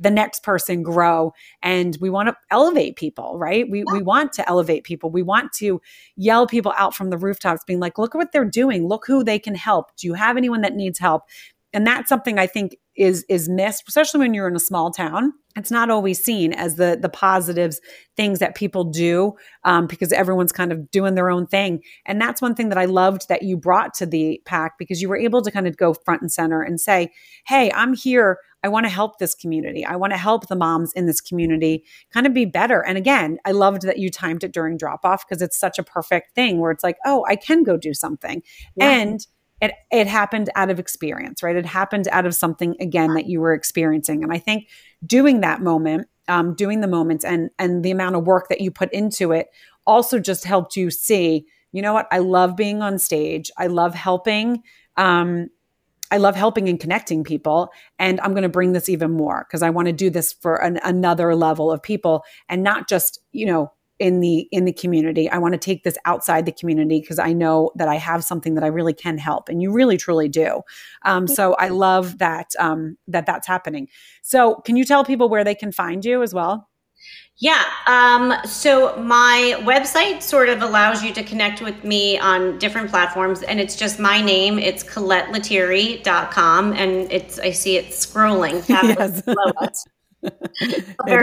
the 0.00 0.10
next 0.10 0.42
person 0.42 0.82
grow. 0.82 1.32
And 1.62 1.96
we 2.00 2.10
want 2.10 2.28
to 2.28 2.36
elevate 2.50 2.96
people 2.96 3.38
right? 3.38 3.68
We, 3.68 3.84
we 3.84 4.02
want 4.02 4.32
to 4.34 4.48
elevate 4.48 4.84
people. 4.84 5.10
We 5.10 5.22
want 5.22 5.52
to 5.54 5.80
yell 6.16 6.46
people 6.46 6.74
out 6.76 6.94
from 6.94 7.10
the 7.10 7.18
rooftops 7.18 7.64
being 7.64 7.80
like 7.80 7.98
look 7.98 8.14
at 8.14 8.18
what 8.18 8.32
they're 8.32 8.44
doing. 8.44 8.88
Look 8.88 9.06
who 9.06 9.22
they 9.22 9.38
can 9.38 9.54
help. 9.54 9.94
Do 9.96 10.06
you 10.06 10.14
have 10.14 10.36
anyone 10.36 10.62
that 10.62 10.74
needs 10.74 10.98
help? 10.98 11.22
And 11.72 11.86
that's 11.86 12.08
something 12.08 12.36
i 12.38 12.48
think 12.48 12.76
is 12.96 13.24
is 13.28 13.48
missed 13.48 13.84
especially 13.86 14.18
when 14.18 14.34
you're 14.34 14.48
in 14.48 14.56
a 14.56 14.60
small 14.60 14.90
town. 14.90 15.32
It's 15.56 15.70
not 15.70 15.88
always 15.88 16.22
seen 16.22 16.52
as 16.52 16.74
the 16.74 16.98
the 17.00 17.08
positives 17.08 17.80
things 18.16 18.40
that 18.40 18.56
people 18.56 18.84
do 18.84 19.34
um, 19.64 19.86
because 19.86 20.12
everyone's 20.12 20.52
kind 20.52 20.72
of 20.72 20.90
doing 20.90 21.14
their 21.14 21.30
own 21.30 21.46
thing. 21.46 21.82
And 22.06 22.20
that's 22.20 22.42
one 22.42 22.56
thing 22.56 22.70
that 22.70 22.78
i 22.78 22.86
loved 22.86 23.28
that 23.28 23.42
you 23.42 23.56
brought 23.56 23.94
to 23.94 24.06
the 24.06 24.42
pack 24.44 24.78
because 24.78 25.00
you 25.00 25.08
were 25.08 25.16
able 25.16 25.42
to 25.42 25.50
kind 25.50 25.68
of 25.68 25.76
go 25.76 25.94
front 25.94 26.22
and 26.22 26.32
center 26.32 26.60
and 26.60 26.80
say 26.80 27.12
hey 27.46 27.70
i'm 27.74 27.94
here 27.94 28.38
i 28.62 28.68
want 28.68 28.84
to 28.84 28.90
help 28.90 29.18
this 29.18 29.34
community 29.34 29.84
i 29.84 29.96
want 29.96 30.12
to 30.12 30.16
help 30.16 30.48
the 30.48 30.56
moms 30.56 30.92
in 30.94 31.06
this 31.06 31.20
community 31.20 31.84
kind 32.12 32.26
of 32.26 32.34
be 32.34 32.44
better 32.44 32.80
and 32.80 32.96
again 32.98 33.38
i 33.44 33.50
loved 33.50 33.82
that 33.82 33.98
you 33.98 34.10
timed 34.10 34.44
it 34.44 34.52
during 34.52 34.76
drop 34.76 35.04
off 35.04 35.26
because 35.26 35.42
it's 35.42 35.58
such 35.58 35.78
a 35.78 35.82
perfect 35.82 36.34
thing 36.34 36.58
where 36.58 36.70
it's 36.70 36.84
like 36.84 36.96
oh 37.04 37.24
i 37.28 37.36
can 37.36 37.62
go 37.62 37.76
do 37.76 37.94
something 37.94 38.42
yeah. 38.76 38.90
and 38.90 39.26
it 39.60 39.74
it 39.90 40.06
happened 40.06 40.50
out 40.56 40.70
of 40.70 40.78
experience, 40.78 41.42
right? 41.42 41.56
It 41.56 41.66
happened 41.66 42.08
out 42.10 42.26
of 42.26 42.34
something 42.34 42.76
again 42.80 43.14
that 43.14 43.26
you 43.26 43.40
were 43.40 43.52
experiencing, 43.52 44.22
and 44.22 44.32
I 44.32 44.38
think 44.38 44.68
doing 45.04 45.40
that 45.40 45.60
moment, 45.60 46.08
um, 46.28 46.54
doing 46.54 46.80
the 46.80 46.86
moments, 46.86 47.24
and 47.24 47.50
and 47.58 47.84
the 47.84 47.90
amount 47.90 48.16
of 48.16 48.26
work 48.26 48.48
that 48.48 48.60
you 48.60 48.70
put 48.70 48.92
into 48.92 49.32
it 49.32 49.48
also 49.86 50.18
just 50.18 50.44
helped 50.44 50.76
you 50.76 50.90
see. 50.90 51.46
You 51.72 51.82
know 51.82 51.92
what? 51.92 52.08
I 52.10 52.18
love 52.18 52.56
being 52.56 52.82
on 52.82 52.98
stage. 52.98 53.50
I 53.56 53.66
love 53.66 53.94
helping. 53.94 54.62
Um, 54.96 55.48
I 56.10 56.18
love 56.18 56.36
helping 56.36 56.68
and 56.68 56.78
connecting 56.78 57.24
people. 57.24 57.70
And 57.98 58.20
I'm 58.20 58.32
going 58.32 58.42
to 58.42 58.48
bring 58.48 58.72
this 58.72 58.88
even 58.88 59.12
more 59.12 59.46
because 59.48 59.62
I 59.62 59.70
want 59.70 59.86
to 59.86 59.92
do 59.92 60.10
this 60.10 60.32
for 60.32 60.56
an, 60.56 60.80
another 60.82 61.34
level 61.34 61.70
of 61.70 61.82
people 61.82 62.24
and 62.48 62.62
not 62.62 62.88
just, 62.88 63.20
you 63.32 63.46
know, 63.46 63.72
in 64.00 64.20
the 64.20 64.48
in 64.50 64.64
the 64.64 64.72
community. 64.72 65.28
I 65.28 65.38
want 65.38 65.52
to 65.52 65.58
take 65.58 65.84
this 65.84 65.98
outside 66.06 66.46
the 66.46 66.52
community 66.52 67.00
because 67.00 67.18
i 67.18 67.34
know 67.34 67.70
that 67.74 67.86
i 67.86 67.96
have 67.96 68.24
something 68.24 68.54
that 68.54 68.64
i 68.64 68.66
really 68.66 68.94
can 68.94 69.18
help 69.18 69.50
and 69.50 69.60
you 69.60 69.70
really 69.70 69.98
truly 69.98 70.26
do. 70.26 70.62
Um, 71.04 71.28
so 71.28 71.52
i 71.58 71.68
love 71.68 72.16
that 72.16 72.52
um, 72.58 72.96
that 73.06 73.26
that's 73.26 73.46
happening. 73.46 73.88
So 74.22 74.56
can 74.64 74.76
you 74.76 74.86
tell 74.86 75.04
people 75.04 75.28
where 75.28 75.44
they 75.44 75.54
can 75.54 75.70
find 75.70 76.02
you 76.02 76.22
as 76.22 76.32
well 76.32 76.69
yeah. 77.40 77.64
Um, 77.86 78.34
so 78.44 78.94
my 78.96 79.56
website 79.60 80.22
sort 80.22 80.50
of 80.50 80.60
allows 80.60 81.02
you 81.02 81.14
to 81.14 81.22
connect 81.22 81.62
with 81.62 81.84
me 81.84 82.18
on 82.18 82.58
different 82.58 82.90
platforms, 82.90 83.42
and 83.42 83.58
it's 83.58 83.76
just 83.76 83.98
my 83.98 84.20
name. 84.20 84.58
It's 84.58 84.84
ColetteLettieri.com, 84.84 86.72
and 86.74 87.10
it's 87.10 87.38
I 87.38 87.52
see 87.52 87.76
it 87.78 87.86
scrolling. 87.86 88.62
yes. 88.68 89.22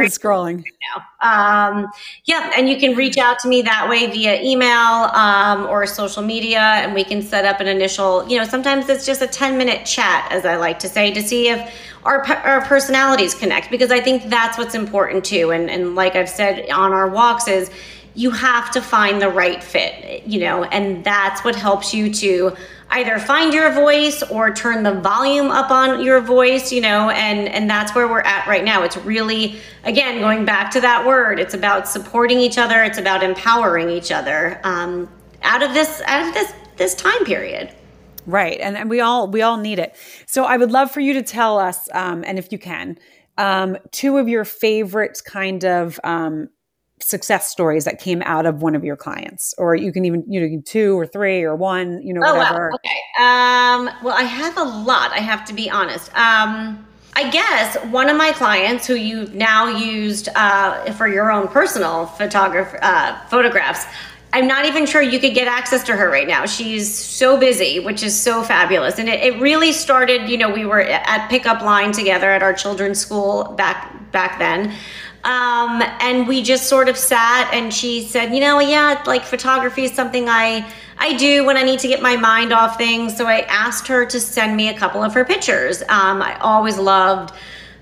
is 0.02 0.18
scrolling 0.18 0.64
now. 1.22 1.78
Um, 1.80 1.88
yeah, 2.26 2.52
and 2.56 2.68
you 2.68 2.78
can 2.78 2.96
reach 2.96 3.20
out 3.20 3.38
to 3.40 3.48
me 3.48 3.62
that 3.62 3.88
way 3.88 4.08
via 4.08 4.42
email 4.42 5.12
um, 5.14 5.68
or 5.68 5.86
social 5.86 6.24
media, 6.24 6.60
and 6.60 6.96
we 6.96 7.04
can 7.04 7.22
set 7.22 7.46
up 7.46 7.60
an 7.60 7.68
initial. 7.68 8.28
You 8.28 8.40
know, 8.40 8.46
sometimes 8.46 8.90
it's 8.90 9.06
just 9.06 9.22
a 9.22 9.28
ten 9.28 9.56
minute 9.56 9.86
chat, 9.86 10.28
as 10.32 10.46
I 10.46 10.56
like 10.56 10.80
to 10.80 10.90
say, 10.90 11.14
to 11.14 11.22
see 11.22 11.50
if 11.50 11.72
our 12.08 12.26
our 12.26 12.62
personalities 12.62 13.34
connect, 13.36 13.70
because 13.70 13.92
I 13.92 14.00
think 14.00 14.30
that's 14.30 14.58
what's 14.58 14.76
important 14.76 15.26
too. 15.26 15.52
And 15.52 15.70
and 15.70 15.96
like 15.96 16.16
I've 16.16 16.30
said 16.30 16.70
on 16.70 16.94
our 16.94 17.10
walks 17.10 17.48
is 17.48 17.70
you 18.16 18.32
have 18.32 18.72
to 18.72 18.82
find 18.82 19.22
the 19.22 19.30
right 19.30 19.64
fit, 19.64 20.26
you 20.26 20.40
know, 20.40 20.64
and 20.64 21.04
that's 21.04 21.44
what 21.44 21.56
helps 21.56 21.94
you 21.94 22.12
to 22.16 22.56
either 22.90 23.20
find 23.20 23.54
your 23.54 23.72
voice 23.72 24.24
or 24.24 24.52
turn 24.52 24.82
the 24.84 24.94
volume 24.94 25.52
up 25.52 25.72
on 25.72 26.02
your 26.02 26.22
voice 26.22 26.72
you 26.72 26.80
know 26.80 27.10
and 27.10 27.50
and 27.50 27.70
that's 27.70 27.94
where 27.94 28.08
we're 28.08 28.22
at 28.22 28.48
right 28.48 28.64
now 28.64 28.84
it's 28.84 28.98
really 28.98 29.60
again 29.84 30.20
going 30.22 30.46
back 30.46 30.72
to 30.72 30.80
that 30.80 31.06
word 31.06 31.40
it's 31.40 31.54
about 31.54 31.88
supporting 31.88 32.40
each 32.40 32.58
other 32.58 32.84
it's 32.84 32.98
about 32.98 33.24
empowering 33.24 33.90
each 33.90 34.12
other 34.12 34.60
um, 34.64 35.08
out 35.44 35.62
of 35.62 35.74
this 35.74 36.02
out 36.06 36.28
of 36.28 36.34
this 36.34 36.54
this 36.78 36.96
time 36.96 37.26
period 37.26 37.70
right 38.28 38.60
and, 38.60 38.78
and 38.78 38.90
we 38.90 39.00
all 39.00 39.28
we 39.28 39.42
all 39.42 39.58
need 39.58 39.80
it. 39.80 39.96
So 40.28 40.44
i 40.44 40.56
would 40.56 40.72
love 40.72 40.92
for 40.92 41.00
you 41.00 41.14
to 41.14 41.24
tell 41.24 41.58
us 41.58 41.90
um, 41.94 42.24
and 42.28 42.38
if 42.38 42.52
you 42.52 42.60
can 42.60 42.98
um, 43.40 43.78
two 43.92 44.18
of 44.18 44.28
your 44.28 44.46
favorite 44.46 45.22
kind 45.26 45.64
of 45.64 46.00
um, 46.04 46.50
success 47.00 47.50
stories 47.52 47.86
that 47.86 48.00
came 48.00 48.24
out 48.24 48.46
of 48.46 48.62
one 48.62 48.76
of 48.76 48.84
your 48.84 48.96
clients 48.96 49.54
or 49.58 49.76
you 49.76 49.92
can 49.92 50.04
even 50.06 50.24
you 50.28 50.42
know 50.42 50.62
two 50.66 50.98
or 50.98 51.06
three 51.06 51.44
or 51.44 51.56
one 51.56 52.02
you 52.02 52.14
know 52.14 52.22
oh, 52.26 52.36
whatever. 52.36 52.72
wow. 52.72 52.76
okay. 52.76 53.00
Um 53.20 54.04
well 54.04 54.18
i 54.18 54.24
have 54.24 54.58
a 54.58 54.64
lot 54.64 55.12
i 55.12 55.20
have 55.20 55.46
to 55.46 55.54
be 55.54 55.70
honest. 55.70 56.14
Um 56.16 56.84
I 57.20 57.32
guess 57.32 57.76
one 57.86 58.10
of 58.10 58.18
my 58.18 58.32
clients 58.32 58.86
who 58.86 58.94
you've 58.94 59.34
now 59.34 59.66
used 59.76 60.30
uh, 60.36 60.92
for 60.94 61.08
your 61.08 61.32
own 61.32 61.48
personal 61.48 62.06
photograph 62.06 62.76
uh, 62.80 63.18
photographs, 63.26 63.88
I'm 64.34 64.48
not 64.48 64.66
even 64.66 64.86
sure 64.86 65.02
you 65.02 65.20
could 65.20 65.34
get 65.34 65.48
access 65.48 65.84
to 65.86 65.96
her 65.96 66.10
right 66.10 66.28
now. 66.28 66.46
She's 66.46 66.94
so 66.94 67.38
busy, 67.38 67.80
which 67.80 68.04
is 68.04 68.20
so 68.20 68.44
fabulous. 68.44 69.00
And 69.00 69.08
it, 69.08 69.22
it 69.22 69.40
really 69.40 69.72
started, 69.72 70.30
you 70.30 70.38
know, 70.38 70.50
we 70.50 70.66
were 70.66 70.82
at 70.82 71.30
pickup 71.30 71.62
line 71.62 71.92
together 71.92 72.30
at 72.30 72.44
our 72.44 72.54
children's 72.54 73.00
school 73.00 73.54
back 73.58 74.12
back 74.12 74.38
then. 74.40 74.74
Um, 75.24 75.82
and 76.00 76.28
we 76.28 76.42
just 76.42 76.68
sort 76.68 76.88
of 76.88 76.98
sat 76.98 77.50
and 77.54 77.74
she 77.74 78.04
said, 78.04 78.34
you 78.34 78.40
know, 78.40 78.60
yeah, 78.60 79.02
like 79.06 79.24
photography 79.24 79.84
is 79.84 79.94
something 79.94 80.30
I 80.30 80.70
I 81.00 81.16
do 81.18 81.46
when 81.46 81.58
I 81.58 81.64
need 81.64 81.80
to 81.82 81.88
get 81.88 82.02
my 82.02 82.16
mind 82.16 82.54
off 82.54 82.78
things. 82.78 83.16
So 83.16 83.28
I 83.28 83.42
asked 83.42 83.88
her 83.88 84.06
to 84.06 84.20
send 84.20 84.56
me 84.56 84.70
a 84.70 84.78
couple 84.78 85.04
of 85.04 85.14
her 85.14 85.26
pictures. 85.26 85.82
Um, 85.84 86.22
I 86.22 86.38
always 86.40 86.78
loved 86.78 87.34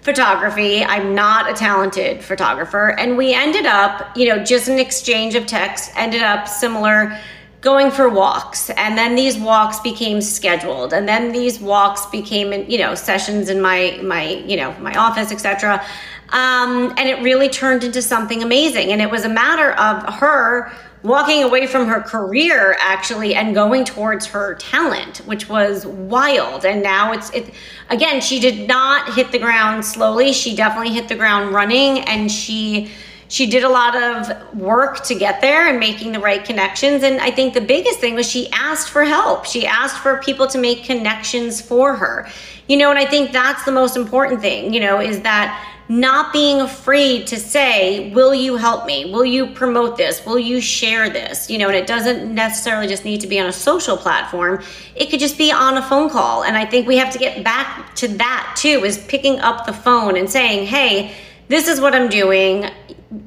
photography. 0.06 0.84
I'm 0.84 1.16
not 1.16 1.50
a 1.50 1.54
talented 1.54 2.24
photographer. 2.24 2.92
And 3.00 3.18
we 3.18 3.34
ended 3.34 3.66
up, 3.66 4.16
you 4.16 4.30
know, 4.30 4.44
just 4.44 4.68
an 4.68 4.78
exchange 4.78 5.34
of 5.34 5.48
texts, 5.48 5.92
ended 5.96 6.22
up 6.22 6.48
similar 6.48 7.20
going 7.62 7.90
for 7.90 8.08
walks 8.08 8.70
and 8.70 8.96
then 8.96 9.16
these 9.16 9.40
walks 9.40 9.80
became 9.80 10.22
scheduled 10.22 10.94
and 10.94 11.08
then 11.08 11.32
these 11.32 11.60
walks 11.60 12.06
became 12.06 12.54
you 12.70 12.78
know 12.78 12.94
sessions 12.94 13.50
in 13.50 13.60
my 13.60 14.00
my 14.04 14.36
you 14.46 14.56
know 14.56 14.72
my 14.74 14.94
office 14.94 15.32
etc 15.32 15.84
um, 16.30 16.94
and 16.98 17.08
it 17.08 17.22
really 17.22 17.50
turned 17.50 17.84
into 17.84 18.02
something 18.02 18.44
amazing. 18.44 18.92
And 18.92 19.02
it 19.02 19.10
was 19.10 19.26
a 19.26 19.30
matter 19.30 19.72
of 19.74 20.04
her 20.16 20.72
walking 21.06 21.44
away 21.44 21.68
from 21.68 21.88
her 21.88 22.02
career 22.02 22.76
actually 22.82 23.36
and 23.36 23.54
going 23.54 23.86
towards 23.86 24.26
her 24.26 24.56
talent 24.56 25.20
which 25.20 25.48
was 25.48 25.86
wild. 25.86 26.66
And 26.66 26.82
now 26.82 27.12
it's 27.12 27.30
it 27.30 27.54
again 27.90 28.22
she 28.22 28.40
did 28.40 28.68
not 28.68 29.14
hit 29.14 29.32
the 29.32 29.38
ground 29.38 29.86
slowly. 29.86 30.34
She 30.34 30.56
definitely 30.56 30.94
hit 30.94 31.08
the 31.08 31.16
ground 31.16 31.54
running 31.54 32.00
and 32.00 32.32
she 32.32 32.92
she 33.28 33.46
did 33.48 33.64
a 33.64 33.70
lot 33.70 33.96
of 33.96 34.56
work 34.56 35.04
to 35.04 35.16
get 35.16 35.42
there 35.42 35.68
and 35.68 35.80
making 35.80 36.12
the 36.12 36.20
right 36.20 36.44
connections. 36.44 37.04
And 37.04 37.22
i 37.22 37.30
think 37.30 37.54
the 37.54 37.62
biggest 37.62 38.00
thing 38.00 38.16
was 38.16 38.28
she 38.28 38.50
asked 38.52 38.90
for 38.90 39.04
help. 39.04 39.46
She 39.46 39.68
asked 39.68 39.98
for 40.02 40.18
people 40.24 40.48
to 40.48 40.58
make 40.58 40.86
connections 40.86 41.62
for 41.62 41.96
her. 41.96 42.28
You 42.68 42.78
know 42.78 42.90
and 42.90 42.98
i 42.98 43.06
think 43.06 43.32
that's 43.32 43.64
the 43.64 43.72
most 43.72 43.96
important 43.96 44.42
thing 44.42 44.74
you 44.74 44.80
know 44.80 45.00
is 45.00 45.22
that 45.22 45.75
not 45.88 46.34
being 46.34 46.62
afraid 46.62 47.28
to 47.28 47.40
say, 47.40 48.12
Will 48.12 48.34
you 48.34 48.56
help 48.56 48.86
me? 48.86 49.12
Will 49.12 49.26
you 49.26 49.48
promote 49.48 49.98
this? 49.98 50.26
Will 50.26 50.40
you 50.40 50.60
share 50.60 51.10
this? 51.10 51.50
You 51.50 51.58
know, 51.58 51.68
and 51.68 51.76
it 51.76 51.88
doesn't 51.88 52.34
necessarily 52.34 52.88
just 52.88 53.06
need 53.06 53.22
to 53.22 53.28
be 53.28 53.40
on 53.40 53.48
a 53.48 53.54
social 53.54 53.96
platform, 53.96 54.64
it 54.96 55.10
could 55.10 55.20
just 55.20 55.38
be 55.38 55.52
on 55.52 55.78
a 55.78 55.82
phone 55.82 56.10
call. 56.10 56.44
And 56.44 56.58
I 56.58 56.66
think 56.66 56.88
we 56.88 56.98
have 56.98 57.12
to 57.14 57.20
get 57.20 57.44
back 57.44 57.96
to 57.96 58.08
that 58.08 58.56
too, 58.58 58.84
is 58.84 58.98
picking 58.98 59.40
up 59.40 59.66
the 59.66 59.74
phone 59.74 60.18
and 60.18 60.30
saying, 60.30 60.68
Hey, 60.68 61.16
this 61.48 61.68
is 61.68 61.80
what 61.80 61.94
I'm 61.94 62.10
doing. 62.10 62.70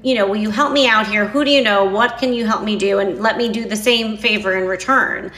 You 0.02 0.16
know, 0.16 0.26
will 0.26 0.36
you 0.36 0.50
help 0.50 0.72
me 0.72 0.88
out 0.88 1.06
here? 1.06 1.26
Who 1.26 1.44
do 1.44 1.50
you 1.50 1.62
know? 1.62 1.84
What 1.84 2.18
can 2.18 2.32
you 2.32 2.46
help 2.46 2.64
me 2.64 2.76
do? 2.76 2.98
And 2.98 3.20
let 3.20 3.36
me 3.36 3.50
do 3.50 3.64
the 3.64 3.76
same 3.76 4.16
favor 4.16 4.56
in 4.56 4.66
return. 4.66 5.30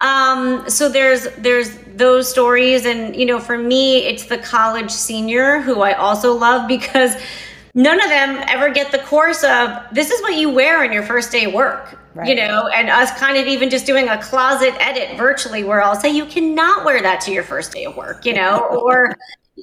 Um, 0.00 0.68
so 0.70 0.88
there's 0.88 1.26
there's 1.38 1.76
those 1.96 2.28
stories, 2.30 2.86
and 2.86 3.16
you 3.16 3.26
know, 3.26 3.40
for 3.40 3.58
me, 3.58 4.04
it's 4.04 4.26
the 4.26 4.38
college 4.38 4.90
senior 4.90 5.60
who 5.60 5.80
I 5.80 5.92
also 5.94 6.34
love 6.34 6.68
because 6.68 7.14
none 7.74 8.00
of 8.00 8.08
them 8.08 8.42
ever 8.48 8.70
get 8.70 8.92
the 8.92 8.98
course 8.98 9.42
of 9.42 9.70
this 9.92 10.10
is 10.10 10.20
what 10.22 10.36
you 10.36 10.50
wear 10.50 10.84
on 10.84 10.92
your 10.92 11.02
first 11.02 11.32
day 11.32 11.44
of 11.44 11.52
work. 11.52 11.98
Right. 12.14 12.28
You 12.28 12.34
know, 12.36 12.68
and 12.68 12.88
us 12.90 13.16
kind 13.18 13.36
of 13.36 13.46
even 13.46 13.70
just 13.70 13.86
doing 13.86 14.08
a 14.08 14.20
closet 14.20 14.74
edit 14.80 15.16
virtually 15.16 15.62
where 15.62 15.82
I'll 15.82 15.94
say 15.94 16.10
you 16.10 16.26
cannot 16.26 16.84
wear 16.84 17.00
that 17.00 17.20
to 17.22 17.32
your 17.32 17.44
first 17.44 17.72
day 17.72 17.84
of 17.84 17.96
work, 17.96 18.24
you 18.24 18.34
know, 18.34 18.58
or 18.82 19.16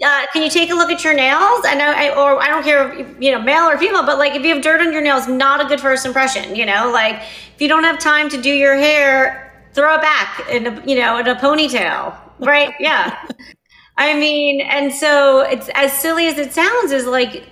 uh, 0.04 0.26
can 0.32 0.42
you 0.42 0.50
take 0.50 0.70
a 0.70 0.74
look 0.74 0.90
at 0.90 1.04
your 1.04 1.14
nails? 1.14 1.66
I 1.66 1.76
know, 1.78 1.92
I, 1.96 2.16
or 2.16 2.42
I 2.42 2.48
don't 2.48 2.64
care, 2.64 2.94
if, 2.94 3.22
you 3.22 3.32
know, 3.32 3.42
male 3.42 3.64
or 3.64 3.78
female, 3.78 4.06
but 4.06 4.18
like 4.18 4.36
if 4.36 4.44
you 4.44 4.54
have 4.54 4.64
dirt 4.64 4.80
on 4.80 4.94
your 4.94 5.02
nails, 5.02 5.28
not 5.28 5.66
a 5.66 5.68
good 5.68 5.82
first 5.82 6.06
impression. 6.06 6.56
You 6.56 6.66
know, 6.66 6.92
like 6.92 7.16
if 7.16 7.62
you 7.62 7.68
don't 7.68 7.84
have 7.84 8.00
time 8.00 8.30
to 8.30 8.42
do 8.42 8.50
your 8.50 8.76
hair, 8.76 9.45
throw 9.76 9.96
it 9.96 10.02
back 10.02 10.50
in 10.50 10.68
a, 10.68 10.86
you 10.86 10.96
know 10.96 11.18
in 11.18 11.28
a 11.28 11.36
ponytail 11.36 12.18
right? 12.40 12.74
Yeah. 12.80 13.28
I 13.98 14.18
mean 14.18 14.62
and 14.62 14.94
so 14.94 15.42
it's 15.42 15.70
as 15.74 15.94
silly 15.94 16.28
as 16.28 16.38
it 16.38 16.54
sounds 16.54 16.92
is 16.92 17.06
like 17.06 17.44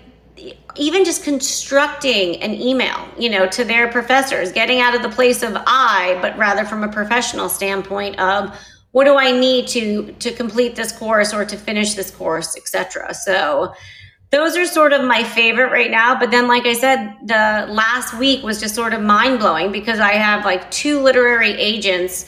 even 0.75 1.05
just 1.05 1.23
constructing 1.23 2.41
an 2.41 2.53
email 2.53 3.07
you 3.17 3.29
know 3.29 3.47
to 3.47 3.63
their 3.63 3.88
professors 3.91 4.51
getting 4.51 4.79
out 4.79 4.95
of 4.95 5.01
the 5.03 5.09
place 5.09 5.43
of 5.43 5.53
i 5.67 6.17
but 6.21 6.38
rather 6.38 6.65
from 6.65 6.83
a 6.83 6.91
professional 6.91 7.47
standpoint 7.47 8.19
of 8.19 8.57
what 8.91 9.05
do 9.05 9.15
i 9.15 9.31
need 9.31 9.67
to 9.67 10.12
to 10.13 10.31
complete 10.31 10.75
this 10.75 10.91
course 10.91 11.33
or 11.33 11.45
to 11.45 11.55
finish 11.55 11.93
this 11.93 12.09
course 12.12 12.57
etc 12.57 13.13
so 13.13 13.73
those 14.33 14.57
are 14.57 14.65
sort 14.65 14.93
of 14.93 15.05
my 15.05 15.23
favorite 15.23 15.71
right 15.71 15.91
now. 15.91 16.19
But 16.19 16.31
then, 16.31 16.47
like 16.47 16.65
I 16.65 16.73
said, 16.73 17.15
the 17.23 17.71
last 17.71 18.17
week 18.17 18.43
was 18.43 18.59
just 18.59 18.73
sort 18.73 18.91
of 18.91 19.01
mind 19.03 19.37
blowing 19.37 19.71
because 19.71 19.99
I 19.99 20.13
have 20.13 20.43
like 20.43 20.71
two 20.71 20.99
literary 20.99 21.51
agents 21.51 22.25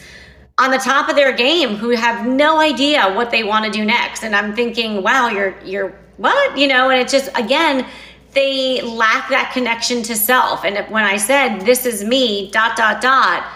on 0.60 0.70
the 0.70 0.78
top 0.78 1.10
of 1.10 1.16
their 1.16 1.34
game 1.34 1.76
who 1.76 1.90
have 1.90 2.28
no 2.28 2.60
idea 2.60 3.12
what 3.16 3.32
they 3.32 3.44
want 3.44 3.66
to 3.66 3.72
do 3.72 3.84
next. 3.84 4.24
And 4.24 4.36
I'm 4.36 4.56
thinking, 4.56 5.02
wow, 5.02 5.30
you're, 5.30 5.60
you're 5.64 5.96
what? 6.18 6.56
You 6.56 6.68
know, 6.68 6.92
and 6.92 7.02
it's 7.02 7.12
just, 7.12 7.36
again, 7.36 7.88
they 8.34 8.84
lack 8.84 9.28
that 9.30 9.50
connection 9.52 10.04
to 10.04 10.16
self. 10.16 10.64
And 10.64 10.78
when 10.92 11.04
I 11.04 11.18
said, 11.18 11.62
this 11.62 11.88
is 11.88 12.04
me, 12.04 12.52
dot, 12.52 12.78
dot, 12.78 13.02
dot, 13.02 13.52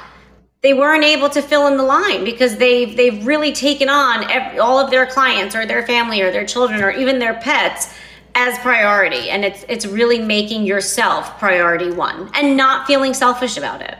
they 0.61 0.73
weren't 0.73 1.03
able 1.03 1.29
to 1.29 1.41
fill 1.43 1.67
in 1.67 1.77
the 1.77 1.83
line 1.83 2.25
because 2.25 2.57
they've 2.57 2.97
they've 2.97 3.25
really 3.25 3.53
taken 3.53 3.87
on 3.89 4.29
every, 4.29 4.59
all 4.59 4.77
of 4.77 4.89
their 4.89 5.05
clients 5.05 5.55
or 5.55 5.65
their 5.65 5.85
family 5.85 6.19
or 6.21 6.31
their 6.31 6.45
children 6.45 6.81
or 6.81 6.91
even 6.91 7.19
their 7.19 7.35
pets 7.35 7.93
as 8.39 8.57
priority 8.59 9.29
and 9.29 9.43
it's 9.43 9.65
it's 9.67 9.85
really 9.85 10.17
making 10.17 10.65
yourself 10.65 11.37
priority 11.39 11.91
one 11.91 12.31
and 12.33 12.55
not 12.55 12.87
feeling 12.87 13.13
selfish 13.13 13.57
about 13.57 13.81
it. 13.81 13.97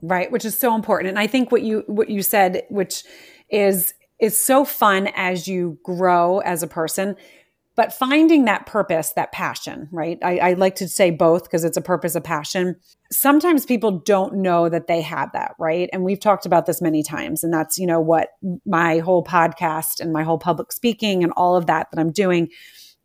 Right 0.00 0.30
which 0.30 0.44
is 0.44 0.56
so 0.56 0.74
important. 0.74 1.08
And 1.10 1.18
i 1.18 1.26
think 1.26 1.50
what 1.50 1.62
you 1.62 1.82
what 1.88 2.08
you 2.08 2.22
said 2.22 2.62
which 2.70 3.02
is 3.50 3.92
is 4.20 4.38
so 4.38 4.64
fun 4.64 5.08
as 5.16 5.48
you 5.48 5.78
grow 5.82 6.38
as 6.40 6.62
a 6.62 6.68
person 6.68 7.16
but 7.74 7.92
finding 7.92 8.44
that 8.44 8.66
purpose 8.66 9.12
that 9.16 9.32
passion 9.32 9.88
right? 9.90 10.18
I, 10.22 10.38
I 10.38 10.52
like 10.52 10.76
to 10.76 10.88
say 10.88 11.10
both 11.10 11.42
because 11.42 11.64
it's 11.64 11.76
a 11.76 11.80
purpose 11.80 12.14
a 12.14 12.20
passion. 12.20 12.76
Sometimes 13.10 13.64
people 13.64 13.98
don't 13.98 14.36
know 14.36 14.68
that 14.68 14.86
they 14.86 15.00
have 15.00 15.32
that 15.32 15.56
right? 15.58 15.90
And 15.92 16.04
we've 16.04 16.20
talked 16.20 16.46
about 16.46 16.66
this 16.66 16.80
many 16.80 17.02
times 17.02 17.42
and 17.42 17.52
that's 17.52 17.78
you 17.78 17.86
know 17.88 18.00
what 18.00 18.28
my 18.64 18.98
whole 18.98 19.24
podcast 19.24 19.98
and 19.98 20.12
my 20.12 20.22
whole 20.22 20.38
public 20.38 20.70
speaking 20.70 21.24
and 21.24 21.32
all 21.36 21.56
of 21.56 21.66
that 21.66 21.88
that 21.90 22.00
i'm 22.00 22.12
doing 22.12 22.48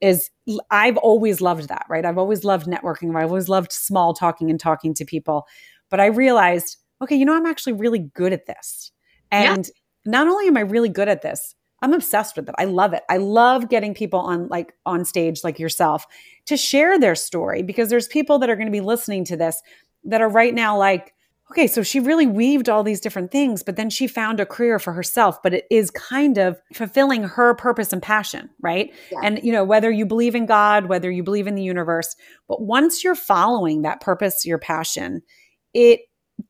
is 0.01 0.29
I've 0.69 0.97
always 0.97 1.41
loved 1.41 1.69
that, 1.69 1.85
right? 1.89 2.05
I've 2.05 2.17
always 2.17 2.43
loved 2.43 2.67
networking. 2.67 3.15
I've 3.15 3.29
always 3.29 3.49
loved 3.49 3.71
small 3.71 4.13
talking 4.13 4.49
and 4.49 4.59
talking 4.59 4.93
to 4.95 5.05
people. 5.05 5.47
But 5.89 5.99
I 5.99 6.07
realized, 6.07 6.77
okay, 7.01 7.15
you 7.15 7.25
know, 7.25 7.35
I'm 7.35 7.45
actually 7.45 7.73
really 7.73 7.99
good 7.99 8.33
at 8.33 8.45
this. 8.45 8.91
And 9.31 9.65
yeah. 9.65 10.11
not 10.11 10.27
only 10.27 10.47
am 10.47 10.57
I 10.57 10.61
really 10.61 10.89
good 10.89 11.07
at 11.07 11.21
this, 11.21 11.55
I'm 11.81 11.93
obsessed 11.93 12.35
with 12.35 12.49
it. 12.49 12.55
I 12.57 12.65
love 12.65 12.93
it. 12.93 13.03
I 13.09 13.17
love 13.17 13.69
getting 13.69 13.93
people 13.93 14.19
on 14.19 14.47
like 14.47 14.73
on 14.85 15.05
stage 15.05 15.43
like 15.43 15.59
yourself 15.59 16.05
to 16.47 16.57
share 16.57 16.99
their 16.99 17.15
story 17.15 17.61
because 17.61 17.89
there's 17.89 18.07
people 18.07 18.39
that 18.39 18.49
are 18.49 18.55
going 18.55 18.67
to 18.67 18.71
be 18.71 18.81
listening 18.81 19.25
to 19.25 19.37
this 19.37 19.61
that 20.05 20.21
are 20.21 20.29
right 20.29 20.53
now 20.53 20.77
like, 20.77 21.13
okay, 21.51 21.67
so 21.67 21.81
she 21.81 21.99
really 21.99 22.27
weaved 22.27 22.67
all 22.67 22.83
these 22.83 22.99
different 22.99 23.31
things, 23.31 23.63
but 23.63 23.75
then 23.75 23.89
she 23.89 24.07
found 24.07 24.39
a 24.39 24.45
career 24.45 24.79
for 24.79 24.93
herself, 24.93 25.41
but 25.41 25.53
it 25.53 25.65
is 25.71 25.89
kind 25.91 26.37
of 26.37 26.59
fulfilling 26.73 27.23
her 27.23 27.53
purpose 27.55 27.93
and 27.93 28.01
passion, 28.01 28.49
right? 28.61 28.93
Yeah. 29.11 29.19
And, 29.23 29.39
you 29.43 29.51
know, 29.53 29.63
whether 29.63 29.89
you 29.89 30.05
believe 30.05 30.35
in 30.35 30.45
God, 30.45 30.87
whether 30.87 31.09
you 31.09 31.23
believe 31.23 31.47
in 31.47 31.55
the 31.55 31.63
universe, 31.63 32.15
but 32.47 32.61
once 32.61 33.03
you're 33.03 33.15
following 33.15 33.83
that 33.83 34.01
purpose, 34.01 34.45
your 34.45 34.57
passion, 34.57 35.21
it 35.73 36.01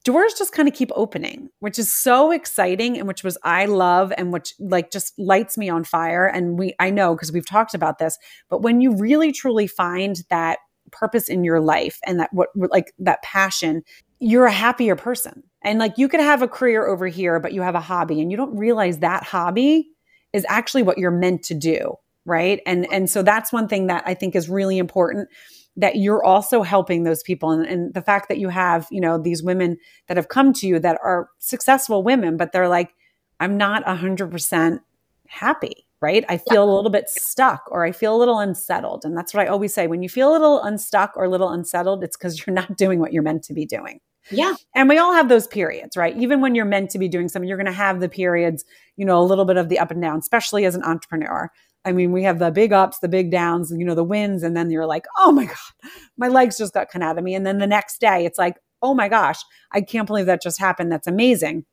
doors 0.04 0.34
just 0.34 0.52
kind 0.52 0.68
of 0.68 0.74
keep 0.74 0.92
opening, 0.96 1.50
which 1.60 1.80
is 1.80 1.92
so 1.92 2.32
exciting 2.32 2.98
and 2.98 3.08
which 3.08 3.24
was 3.24 3.38
I 3.44 3.66
love 3.66 4.12
and 4.18 4.34
which 4.34 4.54
like 4.60 4.92
just 4.92 5.18
lights 5.18 5.58
me 5.58 5.70
on 5.70 5.84
fire. 5.84 6.26
And 6.26 6.58
we, 6.60 6.76
I 6.80 6.90
know 6.90 7.16
because 7.16 7.32
we've 7.32 7.48
talked 7.48 7.74
about 7.74 8.00
this, 8.00 8.18
but 8.50 8.62
when 8.62 8.82
you 8.82 8.96
really 8.96 9.32
truly 9.32 9.68
find 9.68 10.18
that 10.30 10.60
purpose 10.92 11.30
in 11.30 11.44
your 11.44 11.60
life 11.60 12.00
and 12.06 12.20
that 12.20 12.30
what 12.32 12.50
like 12.56 12.94
that 13.00 13.22
passion 13.22 13.84
you're 14.20 14.46
a 14.46 14.52
happier 14.52 14.96
person. 14.96 15.44
And 15.64 15.80
like 15.80 15.98
you 15.98 16.08
could 16.08 16.20
have 16.20 16.42
a 16.42 16.48
career 16.48 16.88
over 16.88 17.08
here, 17.08 17.40
but 17.40 17.54
you 17.54 17.62
have 17.62 17.76
a 17.76 17.82
hobby 17.82 18.22
and 18.22 18.32
you 18.32 18.38
don't 18.38 18.56
realize 18.56 19.00
that 19.00 19.24
hobby 19.24 19.90
is 20.34 20.46
actually 20.50 20.84
what 20.84 20.98
you're 20.98 21.12
meant 21.12 21.44
to 21.44 21.54
do. 21.54 21.96
Right. 22.26 22.62
And 22.66 22.86
and 22.92 23.10
so 23.10 23.24
that's 23.24 23.54
one 23.54 23.68
thing 23.68 23.88
that 23.88 24.04
I 24.06 24.14
think 24.14 24.36
is 24.36 24.50
really 24.50 24.78
important 24.78 25.30
that 25.78 25.96
you're 25.96 26.24
also 26.24 26.64
helping 26.64 27.04
those 27.04 27.24
people 27.24 27.52
and, 27.52 27.66
and 27.66 27.94
the 27.94 28.02
fact 28.02 28.28
that 28.30 28.38
you 28.38 28.50
have, 28.50 28.88
you 28.92 29.00
know, 29.00 29.18
these 29.18 29.44
women 29.44 29.78
that 30.08 30.18
have 30.18 30.28
come 30.28 30.52
to 30.52 30.68
you 30.68 30.80
that 30.80 31.00
are 31.04 31.30
successful 31.40 32.04
women, 32.04 32.36
but 32.36 32.52
they're 32.52 32.68
like, 32.68 32.94
I'm 33.40 33.58
not 33.58 33.84
a 33.86 33.96
hundred 33.96 34.32
percent 34.32 34.82
happy 35.28 35.88
right? 36.02 36.26
I 36.30 36.38
feel 36.38 36.66
yeah. 36.66 36.72
a 36.72 36.76
little 36.76 36.92
bit 36.92 37.10
stuck 37.10 37.64
or 37.72 37.84
I 37.86 37.92
feel 37.92 38.16
a 38.16 38.20
little 38.20 38.40
unsettled. 38.40 39.04
And 39.04 39.18
that's 39.18 39.34
what 39.34 39.46
I 39.46 39.50
always 39.50 39.74
say 39.74 39.88
when 39.88 40.04
you 40.04 40.10
feel 40.10 40.30
a 40.30 40.34
little 40.34 40.62
unstuck 40.62 41.14
or 41.16 41.26
a 41.26 41.30
little 41.30 41.50
unsettled, 41.50 42.04
it's 42.04 42.16
because 42.16 42.46
you're 42.46 42.54
not 42.54 42.78
doing 42.78 43.00
what 43.00 43.14
you're 43.14 43.24
meant 43.24 43.44
to 43.46 43.54
be 43.54 43.66
doing. 43.66 44.00
Yeah. 44.30 44.56
And 44.76 44.90
we 44.90 44.98
all 44.98 45.13
have 45.13 45.30
those 45.30 45.48
periods, 45.48 45.96
right? 45.96 46.16
Even 46.18 46.42
when 46.42 46.56
you're 46.56 46.66
meant 46.66 46.90
to 46.92 47.00
be 47.00 47.08
doing 47.08 47.30
something, 47.30 47.48
you're 47.48 47.58
going 47.58 47.66
to 47.66 47.72
have 47.72 48.00
the 48.00 48.10
periods, 48.10 48.66
you 48.96 49.06
know, 49.06 49.20
a 49.20 49.24
little 49.24 49.46
bit 49.46 49.58
of 49.58 49.70
the 49.70 49.80
up 49.80 49.92
and 49.92 50.02
down, 50.02 50.20
especially 50.20 50.66
as 50.66 50.76
an 50.76 50.84
entrepreneur. 50.84 51.50
I 51.86 51.94
mean, 51.94 52.12
we 52.12 52.24
have 52.24 52.40
the 52.40 52.52
big 52.52 52.74
ups, 52.74 53.00
the 53.00 53.08
big 53.08 53.32
downs, 53.32 53.72
you 53.76 53.86
know, 53.86 53.96
the 53.96 54.04
wins. 54.04 54.44
And 54.44 54.58
then 54.58 54.70
you're 54.70 54.86
like, 54.86 55.06
oh 55.18 55.32
my 55.32 55.46
God, 55.46 55.92
my 56.18 56.28
legs 56.28 56.58
just 56.58 56.74
got 56.74 56.90
cut 56.90 57.02
out 57.02 57.18
of 57.18 57.24
me. 57.24 57.34
And 57.34 57.46
then 57.46 57.60
the 57.60 57.68
next 57.68 58.02
day, 58.02 58.26
it's 58.26 58.38
like, 58.38 58.58
oh 58.82 58.94
my 58.94 59.08
gosh, 59.08 59.40
I 59.72 59.82
can't 59.82 60.06
believe 60.08 60.26
that 60.26 60.42
just 60.42 60.60
happened. 60.60 60.92
That's 60.92 61.08
amazing. 61.08 61.66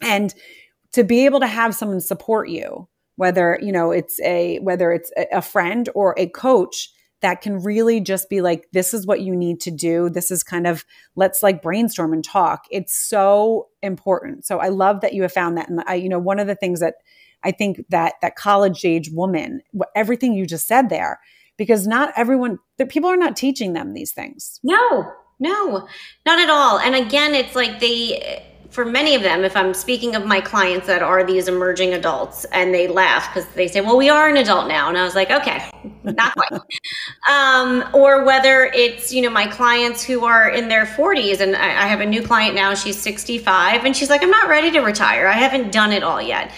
And 0.00 0.34
to 0.92 1.04
be 1.04 1.24
able 1.24 1.40
to 1.40 1.46
have 1.46 1.74
someone 1.74 2.00
support 2.00 2.48
you, 2.48 2.88
whether, 3.16 3.58
you 3.62 3.70
know, 3.70 3.92
it's 3.92 4.20
a, 4.22 4.58
whether 4.60 4.90
it's 4.90 5.12
a 5.30 5.42
friend 5.42 5.88
or 5.94 6.14
a 6.18 6.26
coach 6.26 6.90
that 7.22 7.40
can 7.40 7.62
really 7.62 8.00
just 8.00 8.28
be 8.28 8.40
like, 8.40 8.68
this 8.72 8.92
is 8.92 9.06
what 9.06 9.20
you 9.20 9.34
need 9.34 9.60
to 9.60 9.70
do. 9.70 10.10
This 10.10 10.30
is 10.30 10.42
kind 10.42 10.66
of, 10.66 10.84
let's 11.16 11.42
like 11.42 11.62
brainstorm 11.62 12.12
and 12.12 12.22
talk. 12.24 12.64
It's 12.70 12.94
so 12.94 13.68
important. 13.82 14.44
So 14.44 14.58
I 14.58 14.68
love 14.68 15.00
that 15.00 15.14
you 15.14 15.22
have 15.22 15.32
found 15.32 15.56
that. 15.56 15.68
And 15.68 15.82
I, 15.86 15.94
you 15.94 16.08
know, 16.08 16.18
one 16.18 16.38
of 16.38 16.46
the 16.46 16.54
things 16.54 16.80
that, 16.80 16.96
I 17.44 17.50
think 17.50 17.84
that 17.88 18.14
that 18.22 18.36
college 18.36 18.84
age 18.84 19.10
woman, 19.12 19.62
everything 19.96 20.34
you 20.34 20.46
just 20.46 20.66
said 20.66 20.90
there, 20.90 21.18
because 21.56 21.86
not 21.86 22.12
everyone, 22.16 22.58
the 22.78 22.86
people 22.86 23.10
are 23.10 23.16
not 23.16 23.36
teaching 23.36 23.72
them 23.72 23.94
these 23.94 24.12
things. 24.12 24.60
No, 24.62 25.10
no, 25.40 25.88
not 26.26 26.38
at 26.38 26.50
all. 26.50 26.78
And 26.78 26.94
again, 26.94 27.34
it's 27.34 27.56
like 27.56 27.80
they, 27.80 28.46
for 28.72 28.86
many 28.86 29.14
of 29.14 29.22
them, 29.22 29.44
if 29.44 29.54
I'm 29.54 29.74
speaking 29.74 30.16
of 30.16 30.24
my 30.24 30.40
clients 30.40 30.86
that 30.86 31.02
are 31.02 31.22
these 31.22 31.46
emerging 31.46 31.92
adults, 31.92 32.46
and 32.46 32.74
they 32.74 32.88
laugh 32.88 33.32
because 33.32 33.48
they 33.50 33.68
say, 33.68 33.82
"Well, 33.82 33.98
we 33.98 34.08
are 34.08 34.28
an 34.28 34.38
adult 34.38 34.66
now," 34.66 34.88
and 34.88 34.96
I 34.96 35.04
was 35.04 35.14
like, 35.14 35.30
"Okay, 35.30 35.62
not 36.02 36.34
quite." 36.34 36.52
um, 37.30 37.84
or 37.92 38.24
whether 38.24 38.64
it's 38.74 39.12
you 39.12 39.20
know 39.20 39.28
my 39.28 39.46
clients 39.46 40.02
who 40.02 40.24
are 40.24 40.48
in 40.48 40.68
their 40.68 40.86
40s, 40.86 41.40
and 41.40 41.54
I, 41.54 41.84
I 41.84 41.86
have 41.86 42.00
a 42.00 42.06
new 42.06 42.22
client 42.22 42.54
now. 42.54 42.72
She's 42.74 43.00
65, 43.00 43.84
and 43.84 43.94
she's 43.94 44.08
like, 44.08 44.22
"I'm 44.22 44.30
not 44.30 44.48
ready 44.48 44.70
to 44.70 44.80
retire. 44.80 45.28
I 45.28 45.34
haven't 45.34 45.70
done 45.70 45.92
it 45.92 46.02
all 46.02 46.22
yet." 46.22 46.50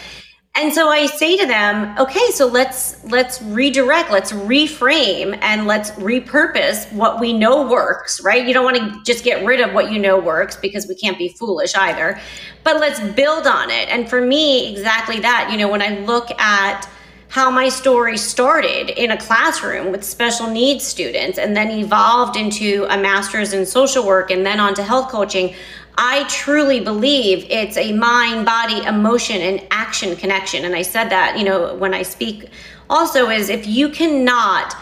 And 0.56 0.72
so 0.72 0.88
I 0.88 1.06
say 1.06 1.36
to 1.36 1.46
them, 1.46 1.98
okay, 1.98 2.30
so 2.30 2.46
let's 2.46 3.02
let's 3.06 3.42
redirect, 3.42 4.12
let's 4.12 4.30
reframe 4.30 5.36
and 5.42 5.66
let's 5.66 5.90
repurpose 5.92 6.90
what 6.92 7.18
we 7.18 7.32
know 7.32 7.68
works, 7.68 8.22
right? 8.22 8.46
You 8.46 8.54
don't 8.54 8.64
want 8.64 8.76
to 8.76 9.02
just 9.04 9.24
get 9.24 9.44
rid 9.44 9.60
of 9.60 9.74
what 9.74 9.90
you 9.90 9.98
know 9.98 10.16
works 10.20 10.54
because 10.54 10.86
we 10.86 10.94
can't 10.94 11.18
be 11.18 11.30
foolish 11.30 11.74
either. 11.74 12.20
But 12.62 12.78
let's 12.78 13.00
build 13.14 13.48
on 13.48 13.68
it. 13.70 13.88
And 13.88 14.08
for 14.08 14.20
me, 14.20 14.70
exactly 14.72 15.18
that, 15.20 15.48
you 15.50 15.58
know, 15.58 15.68
when 15.68 15.82
I 15.82 15.98
look 16.00 16.30
at 16.40 16.88
how 17.34 17.50
my 17.50 17.68
story 17.68 18.16
started 18.16 18.90
in 18.90 19.10
a 19.10 19.16
classroom 19.16 19.90
with 19.90 20.04
special 20.04 20.46
needs 20.48 20.84
students 20.84 21.36
and 21.36 21.56
then 21.56 21.68
evolved 21.68 22.36
into 22.36 22.86
a 22.90 22.96
master's 22.96 23.52
in 23.52 23.66
social 23.66 24.06
work 24.06 24.30
and 24.30 24.46
then 24.46 24.60
on 24.60 24.72
to 24.72 24.84
health 24.84 25.10
coaching 25.10 25.52
I 25.96 26.24
truly 26.28 26.80
believe 26.80 27.46
it's 27.50 27.76
a 27.76 27.92
mind, 27.92 28.44
body, 28.44 28.82
emotion, 28.84 29.40
and 29.40 29.66
action 29.70 30.16
connection. 30.16 30.64
And 30.64 30.74
I 30.74 30.82
said 30.82 31.08
that, 31.10 31.38
you 31.38 31.44
know, 31.44 31.74
when 31.74 31.94
I 31.94 32.02
speak 32.02 32.50
also 32.90 33.30
is 33.30 33.48
if 33.48 33.66
you 33.66 33.88
cannot 33.88 34.74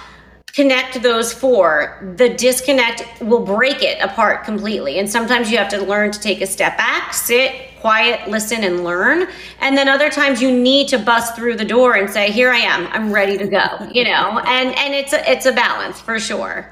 connect 0.53 1.03
those 1.03 1.33
four, 1.33 2.15
the 2.17 2.29
disconnect 2.31 3.05
will 3.23 3.45
break 3.45 3.83
it 3.83 4.01
apart 4.03 4.45
completely. 4.45 4.99
And 4.99 5.09
sometimes 5.09 5.51
you 5.51 5.59
have 5.59 5.69
to 5.71 5.83
learn 5.83 6.13
to 6.13 6.21
take 6.21 6.41
a 6.41 6.47
step 6.47 6.77
back, 6.77 7.15
sit, 7.15 7.53
quiet, 7.81 8.29
listen, 8.29 8.63
and 8.65 8.85
learn. 8.85 9.29
And 9.61 9.77
then 9.77 9.89
other 9.89 10.11
times 10.11 10.43
you 10.43 10.53
need 10.53 10.89
to 10.89 10.99
bust 10.99 11.35
through 11.35 11.57
the 11.57 11.65
door 11.65 11.95
and 11.95 12.09
say, 12.09 12.31
"Here 12.31 12.51
I 12.51 12.59
am. 12.59 12.87
I'm 12.89 13.13
ready 13.13 13.39
to 13.39 13.47
go." 13.47 13.89
You 13.93 14.05
know, 14.05 14.41
and 14.45 14.77
and 14.77 14.95
it's 14.95 15.13
a, 15.13 15.31
it's 15.31 15.47
a 15.47 15.53
balance 15.53 16.01
for 16.01 16.19
sure. 16.21 16.69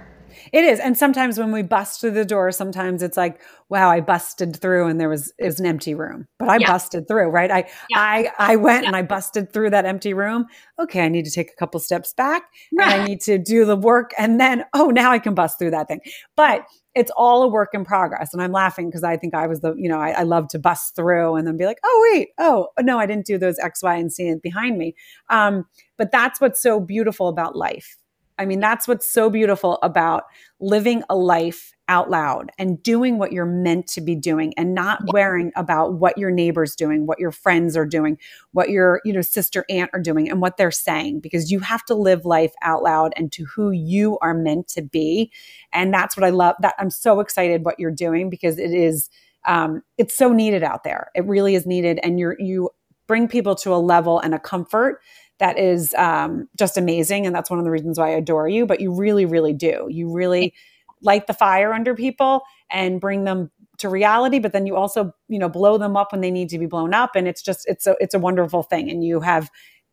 It 0.53 0.65
is. 0.65 0.81
And 0.81 0.97
sometimes 0.97 1.39
when 1.39 1.53
we 1.53 1.63
bust 1.63 2.01
through 2.01 2.13
the 2.13 2.25
door, 2.25 2.51
sometimes 2.51 3.03
it's 3.03 3.17
like, 3.17 3.41
wow, 3.69 3.91
I 3.91 4.01
busted 4.01 4.57
through 4.57 4.89
and 4.89 5.01
there 5.01 5.09
was 5.09 5.33
it 5.39 5.47
was 5.47 5.61
an 5.61 5.67
empty 5.67 5.95
room. 5.95 6.27
But 6.39 6.49
I 6.49 6.57
yeah. 6.59 6.67
busted 6.67 7.07
through, 7.07 7.29
right? 7.29 7.51
I 7.51 7.69
yeah. 7.89 7.99
I 7.99 8.33
I 8.39 8.57
went 8.57 8.83
yeah. 8.83 8.89
and 8.89 8.97
I 8.97 9.03
busted 9.03 9.53
through 9.53 9.71
that 9.71 9.85
empty 9.85 10.15
room. 10.15 10.47
Okay, 10.79 11.01
I 11.03 11.09
need 11.09 11.25
to 11.25 11.31
take 11.31 11.51
a 11.51 11.57
couple 11.57 11.79
steps 11.81 12.13
back 12.15 12.45
right. 12.77 12.93
and 12.93 13.03
I 13.03 13.07
need 13.07 13.21
to 13.23 13.39
do 13.39 13.65
the 13.65 13.77
work 13.77 14.13
and 14.19 14.41
then 14.41 14.65
oh, 14.75 14.89
now 14.89 15.13
I 15.13 15.19
can 15.19 15.35
bust 15.35 15.59
through 15.59 15.71
that 15.71 15.89
thing. 15.89 16.01
But 16.37 16.67
it's 16.95 17.13
all 17.17 17.45
a 17.45 17.49
work 17.49 17.71
in 17.73 17.85
progress. 17.85 18.33
And 18.33 18.43
I'm 18.43 18.51
laughing 18.51 18.89
because 18.89 19.05
I 19.05 19.17
think 19.17 19.35
I 19.35 19.47
was 19.47 19.61
the, 19.61 19.75
you 19.77 19.89
know, 19.89 20.01
I, 20.01 20.11
I, 20.11 20.23
love 20.25 20.49
to 20.49 20.59
bust 20.59 20.97
through 20.97 21.37
and 21.37 21.47
then 21.47 21.57
be 21.57 21.65
like, 21.65 21.79
oh, 21.85 22.11
wait, 22.11 22.31
oh, 22.39 22.67
no, 22.81 22.99
I 22.99 23.07
didn't 23.07 23.27
do 23.27 23.39
those 23.39 23.61
X, 23.61 23.81
Y, 23.81 23.95
and 23.95 24.11
Z 24.11 24.35
behind 24.43 24.77
me. 24.77 24.97
Um, 25.29 25.67
but 25.97 26.11
that's 26.11 26.41
what's 26.41 26.61
so 26.61 26.81
beautiful 26.81 27.29
about 27.29 27.55
life 27.55 27.97
I 28.41 28.47
mean, 28.47 28.59
that's 28.59 28.89
what's 28.89 29.07
so 29.07 29.29
beautiful 29.29 29.79
about 29.83 30.25
living 30.61 31.03
a 31.11 31.15
life 31.15 31.73
out 31.89 32.09
loud 32.09 32.51
and 32.59 32.83
doing 32.83 33.19
what 33.19 33.33
you're 33.33 33.45
meant 33.45 33.87
to 33.89 34.01
be 34.01 34.15
doing 34.15 34.55
and 34.57 34.75
not 34.75 35.03
worrying 35.13 35.53
about 35.57 35.95
what 35.95 36.17
your 36.17 36.31
neighbor's 36.31 36.75
doing, 36.75 37.07
what 37.07 37.19
your 37.19 37.33
friends 37.33 37.77
are 37.77 37.85
doing, 37.85 38.17
what 38.53 38.71
your, 38.71 39.03
you 39.05 39.13
know, 39.13 39.21
sister 39.21 39.67
aunt 39.69 39.91
are 39.93 40.01
doing 40.01 40.31
and 40.31 40.41
what 40.41 40.57
they're 40.57 40.71
saying 40.71 41.21
because 41.21 41.51
you 41.51 41.61
have 41.61 41.85
to 41.85 41.95
live 41.95 42.25
life 42.25 42.55
out 42.63 42.83
loud 42.83 43.13
and 43.15 43.31
to 43.33 43.45
who 43.45 43.73
you 43.73 44.19
are 44.23 44.33
meant 44.33 44.69
to 44.69 44.81
be. 44.81 45.31
And 45.75 45.93
that's 45.93 46.17
what 46.17 46.25
I 46.25 46.31
love 46.31 46.55
that 46.61 46.75
I'm 46.79 46.91
so 46.91 47.21
excited 47.21 47.67
what 47.67 47.79
you're 47.79 47.91
doing 47.91 48.31
because 48.31 48.59
it 48.59 48.73
is 48.73 49.11
um 49.47 49.83
it's 49.99 50.17
so 50.17 50.33
needed 50.33 50.63
out 50.63 50.83
there. 50.83 51.11
It 51.15 51.27
really 51.27 51.55
is 51.55 51.67
needed 51.67 52.01
and 52.03 52.19
you're 52.19 52.37
you 52.39 52.71
bring 53.07 53.27
people 53.27 53.57
to 53.57 53.75
a 53.75 53.77
level 53.77 54.21
and 54.21 54.35
a 54.35 54.39
comfort 54.39 55.03
that 55.41 55.59
is 55.59 55.95
um, 55.95 56.49
just 56.57 56.77
amazing. 56.77 57.27
And 57.27 57.35
that's 57.35 57.51
one 57.51 57.59
of 57.59 57.65
the 57.65 57.71
reasons 57.71 57.99
why 57.99 58.09
I 58.09 58.17
adore 58.17 58.49
you. 58.49 58.67
But 58.67 58.81
you 58.81 58.93
really, 58.95 59.25
really 59.27 59.53
do. 59.53 59.89
You 59.91 60.13
really 60.13 60.55
light 61.03 61.27
the 61.27 61.35
fire 61.35 61.73
under 61.73 61.95
people 61.95 62.43
and 62.71 63.01
bring 63.01 63.25
them 63.25 63.51
to 63.79 63.89
reality 63.89 64.39
but 64.39 64.53
then 64.53 64.67
you 64.67 64.77
also 64.77 65.11
you 65.29 65.39
know 65.39 65.49
blow 65.49 65.79
them 65.79 65.97
up 65.97 66.13
when 66.13 66.21
they 66.21 66.31
need 66.31 66.51
to 66.51 66.59
be 66.59 66.67
blown 66.67 66.93
up 66.93 67.17
and 67.17 67.27
it's 67.27 67.41
just 67.41 67.67
it's 67.67 67.87
a 67.87 67.97
it's 67.99 68.13
a 68.13 68.19
wonderful 68.19 68.63
thing 68.63 68.91
and 68.91 69.03
you 69.03 69.21
have 69.21 69.51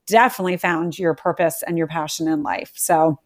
definitely 0.08 0.58
found 0.58 1.00
your 1.00 1.14
purpose 1.14 1.64
and 1.66 1.78
your 1.78 1.88
passion 1.88 2.28
in 2.28 2.44
life 2.44 2.74
so 2.76 3.18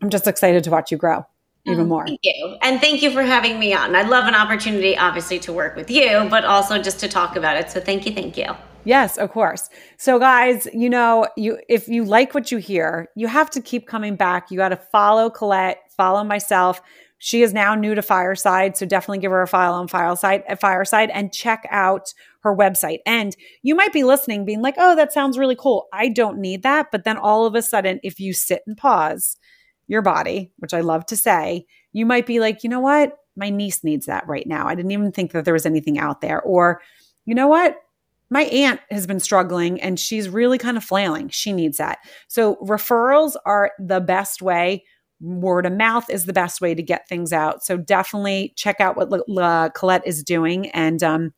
i'm 0.00 0.08
just 0.08 0.26
excited 0.26 0.64
to 0.64 0.70
watch 0.70 0.90
you 0.90 0.96
grow 0.96 1.26
even 1.66 1.86
mm, 1.86 1.88
more. 1.88 2.06
Thank 2.06 2.20
you. 2.22 2.56
And 2.62 2.80
thank 2.80 3.02
you 3.02 3.10
for 3.10 3.22
having 3.22 3.58
me 3.58 3.74
on. 3.74 3.94
I'd 3.94 4.08
love 4.08 4.26
an 4.26 4.34
opportunity, 4.34 4.96
obviously, 4.96 5.38
to 5.40 5.52
work 5.52 5.76
with 5.76 5.90
you, 5.90 6.26
but 6.30 6.44
also 6.44 6.80
just 6.80 7.00
to 7.00 7.08
talk 7.08 7.36
about 7.36 7.56
it. 7.56 7.70
So 7.70 7.80
thank 7.80 8.06
you. 8.06 8.12
Thank 8.12 8.36
you. 8.36 8.54
Yes, 8.88 9.18
of 9.18 9.30
course. 9.32 9.68
So 9.98 10.18
guys, 10.18 10.66
you 10.72 10.88
know, 10.88 11.28
you 11.36 11.58
if 11.68 11.88
you 11.88 12.06
like 12.06 12.32
what 12.32 12.50
you 12.50 12.56
hear, 12.56 13.08
you 13.16 13.26
have 13.26 13.50
to 13.50 13.60
keep 13.60 13.86
coming 13.86 14.16
back. 14.16 14.50
You 14.50 14.56
got 14.56 14.70
to 14.70 14.78
follow 14.78 15.28
Colette, 15.28 15.80
follow 15.94 16.24
myself. 16.24 16.80
She 17.18 17.42
is 17.42 17.52
now 17.52 17.74
new 17.74 17.94
to 17.94 18.00
Fireside, 18.00 18.78
so 18.78 18.86
definitely 18.86 19.18
give 19.18 19.30
her 19.30 19.42
a 19.42 19.46
file 19.46 19.74
on 19.74 19.88
Fireside 19.88 20.42
at 20.48 20.58
Fireside 20.58 21.10
and 21.10 21.34
check 21.34 21.66
out 21.70 22.14
her 22.40 22.56
website. 22.56 23.00
And 23.04 23.36
you 23.62 23.74
might 23.74 23.92
be 23.92 24.04
listening 24.04 24.46
being 24.46 24.62
like, 24.62 24.76
"Oh, 24.78 24.96
that 24.96 25.12
sounds 25.12 25.36
really 25.36 25.56
cool. 25.56 25.88
I 25.92 26.08
don't 26.08 26.38
need 26.38 26.62
that." 26.62 26.86
But 26.90 27.04
then 27.04 27.18
all 27.18 27.44
of 27.44 27.54
a 27.54 27.60
sudden, 27.60 28.00
if 28.02 28.18
you 28.18 28.32
sit 28.32 28.62
and 28.66 28.74
pause 28.74 29.36
your 29.86 30.00
body, 30.00 30.50
which 30.60 30.72
I 30.72 30.80
love 30.80 31.04
to 31.06 31.16
say, 31.16 31.66
you 31.92 32.06
might 32.06 32.24
be 32.24 32.40
like, 32.40 32.64
"You 32.64 32.70
know 32.70 32.80
what? 32.80 33.18
My 33.36 33.50
niece 33.50 33.84
needs 33.84 34.06
that 34.06 34.26
right 34.26 34.46
now. 34.46 34.66
I 34.66 34.74
didn't 34.74 34.92
even 34.92 35.12
think 35.12 35.32
that 35.32 35.44
there 35.44 35.52
was 35.52 35.66
anything 35.66 35.98
out 35.98 36.22
there." 36.22 36.40
Or, 36.40 36.80
"You 37.26 37.34
know 37.34 37.48
what? 37.48 37.76
My 38.30 38.42
aunt 38.42 38.80
has 38.90 39.06
been 39.06 39.20
struggling 39.20 39.80
and 39.80 39.98
she's 39.98 40.28
really 40.28 40.58
kind 40.58 40.76
of 40.76 40.84
flailing. 40.84 41.28
She 41.28 41.52
needs 41.52 41.78
that. 41.78 41.98
So 42.28 42.56
referrals 42.56 43.36
are 43.46 43.72
the 43.78 44.00
best 44.00 44.42
way. 44.42 44.84
Word 45.20 45.66
of 45.66 45.72
mouth 45.72 46.08
is 46.10 46.26
the 46.26 46.32
best 46.32 46.60
way 46.60 46.74
to 46.74 46.82
get 46.82 47.08
things 47.08 47.32
out. 47.32 47.64
So 47.64 47.76
definitely 47.76 48.52
check 48.56 48.80
out 48.80 48.96
what 48.96 49.10
La 49.28 49.68
Colette 49.70 50.06
is 50.06 50.22
doing 50.22 50.68
and 50.70 51.02
um, 51.02 51.32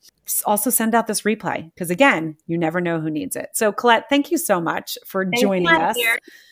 also 0.45 0.69
send 0.69 0.95
out 0.95 1.07
this 1.07 1.23
replay 1.23 1.73
because 1.73 1.91
again, 1.91 2.37
you 2.47 2.59
never 2.59 2.81
know 2.81 3.01
who 3.01 3.11
needs 3.11 3.37
it. 3.37 3.49
So 3.55 3.73
Colette, 3.73 4.05
thank 4.11 4.31
you 4.31 4.37
so 4.37 4.61
much 4.61 4.99
for 5.07 5.25
thank 5.25 5.41
joining 5.41 5.69
us. 5.69 5.97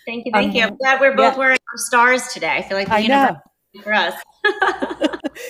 Thank 0.07 0.25
you, 0.25 0.33
thank 0.33 0.51
um, 0.51 0.57
you. 0.57 0.63
I'm 0.63 0.77
glad 0.77 1.01
we're 1.01 1.17
both 1.17 1.35
yeah. 1.35 1.39
wearing 1.39 1.59
our 1.59 1.77
stars 1.77 2.29
today. 2.29 2.57
I 2.57 2.63
feel 2.63 2.79
like 2.79 2.89
the 2.89 3.01
universe 3.01 3.37
know. 3.75 3.83
for 3.83 3.93
us. 3.93 4.15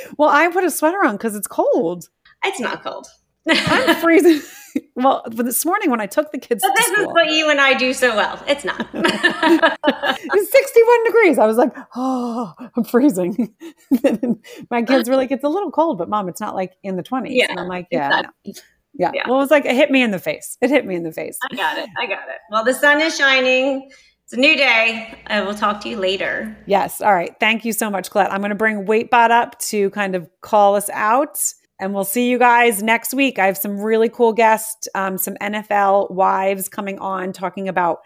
well, 0.19 0.31
I 0.31 0.49
put 0.49 0.65
a 0.65 0.71
sweater 0.71 1.05
on 1.05 1.13
because 1.13 1.37
it's 1.37 1.47
cold. 1.47 2.09
It's 2.45 2.59
not 2.59 2.83
cold. 2.83 3.07
I'm 3.49 3.97
freezing. 3.97 4.41
well, 4.95 5.25
this 5.31 5.65
morning 5.65 5.91
when 5.91 6.01
I 6.01 6.07
took 6.07 6.33
the 6.33 6.39
kids, 6.39 6.63
but 6.63 6.75
this 6.77 6.87
school, 6.87 7.09
is 7.09 7.13
what 7.13 7.31
you 7.31 7.51
and 7.51 7.61
I 7.61 7.75
do 7.75 7.93
so 7.93 8.15
well. 8.15 8.43
It's 8.47 8.65
not. 8.65 8.81
it's 8.95 10.53
61 10.53 11.05
degrees. 11.05 11.39
I 11.39 11.47
was 11.47 11.57
like, 11.57 11.75
oh, 11.97 12.53
I'm 12.77 12.85
freezing. 12.85 13.55
my 14.71 14.83
kids 14.83 15.09
were 15.09 15.17
like, 15.17 15.31
it's 15.31 15.45
a 15.45 15.49
little 15.49 15.71
cold, 15.71 15.99
but 15.99 16.09
mom, 16.09 16.29
it's 16.29 16.41
not 16.41 16.55
like 16.55 16.75
in 16.83 16.97
the 16.97 17.03
20s. 17.03 17.29
Yeah, 17.31 17.47
and 17.51 17.61
I'm 17.61 17.69
like, 17.69 17.87
yeah. 17.91 18.07
Exactly. 18.07 18.33
No. 18.47 18.53
Yeah. 18.95 19.11
yeah. 19.15 19.23
Well, 19.29 19.37
it 19.37 19.43
was 19.43 19.51
like, 19.51 19.65
it 19.65 19.77
hit 19.77 19.91
me 19.91 20.03
in 20.03 20.11
the 20.11 20.19
face. 20.19 20.59
It 20.61 20.71
hit 20.71 20.85
me 20.85 20.97
in 20.97 21.05
the 21.05 21.13
face. 21.13 21.39
I 21.51 21.55
got 21.55 21.79
it. 21.79 21.89
I 21.99 22.07
got 22.07 22.29
it. 22.29 22.39
Well, 22.51 22.65
the 22.65 22.75
sun 22.75 23.01
is 23.01 23.17
shining. 23.17 23.91
It's 24.25 24.33
a 24.33 24.37
new 24.37 24.57
day. 24.57 25.15
I 25.29 25.41
will 25.41 25.55
talk 25.55 25.81
to 25.83 25.89
you 25.89 25.97
later. 25.97 26.55
Yes. 26.67 27.01
All 27.01 27.15
right. 27.15 27.35
Thank 27.41 27.65
you 27.65 27.73
so 27.73 27.89
much, 27.89 28.11
Colette. 28.11 28.33
I'm 28.33 28.41
going 28.41 28.51
to 28.51 28.57
bring 28.57 28.87
WeightBot 28.87 29.31
up 29.31 29.59
to 29.61 29.89
kind 29.91 30.15
of 30.15 30.29
call 30.41 30.75
us 30.75 30.91
out. 30.91 31.39
And 31.81 31.95
we'll 31.95 32.05
see 32.05 32.29
you 32.29 32.39
guys 32.39 32.83
next 32.83 33.15
week. 33.15 33.39
I 33.39 33.47
have 33.47 33.57
some 33.57 33.81
really 33.81 34.09
cool 34.09 34.33
guests, 34.33 34.89
um, 34.95 35.17
some 35.17 35.35
NFL 35.41 36.11
wives 36.11 36.69
coming 36.69 36.99
on 36.99 37.33
talking 37.33 37.69
about 37.69 37.99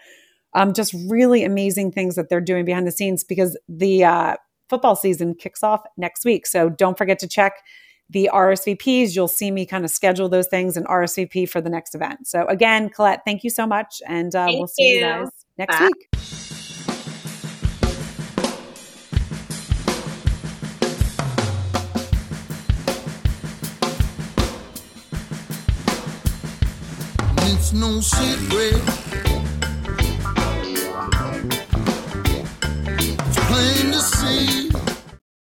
um, 0.54 0.74
just 0.74 0.94
really 1.08 1.44
amazing 1.44 1.92
things 1.92 2.14
that 2.16 2.28
they're 2.28 2.40
doing 2.40 2.64
behind 2.64 2.86
the 2.86 2.92
scenes 2.92 3.24
because 3.24 3.58
the 3.68 4.04
uh, 4.04 4.36
football 4.68 4.96
season 4.96 5.34
kicks 5.34 5.62
off 5.62 5.82
next 5.96 6.24
week. 6.24 6.46
So 6.46 6.68
don't 6.68 6.98
forget 6.98 7.18
to 7.20 7.28
check 7.28 7.54
the 8.10 8.28
RSVPs. 8.32 9.16
You'll 9.16 9.28
see 9.28 9.50
me 9.50 9.64
kind 9.64 9.84
of 9.84 9.90
schedule 9.90 10.28
those 10.28 10.48
things 10.48 10.76
and 10.76 10.86
RSVP 10.86 11.48
for 11.48 11.60
the 11.60 11.70
next 11.70 11.94
event. 11.94 12.26
So 12.26 12.46
again, 12.46 12.90
Colette, 12.90 13.22
thank 13.24 13.42
you 13.42 13.50
so 13.50 13.66
much. 13.66 14.02
And 14.06 14.34
uh, 14.34 14.48
we'll 14.50 14.66
see 14.66 14.90
you, 14.90 14.94
you 14.96 15.00
guys 15.00 15.28
next 15.56 15.78
Bye. 15.78 15.86
week. 15.86 16.51
no 27.74 28.00
secret. 28.00 28.82
It's 32.98 33.38
plain 33.46 33.92
to 33.92 34.00
see. 34.00 34.61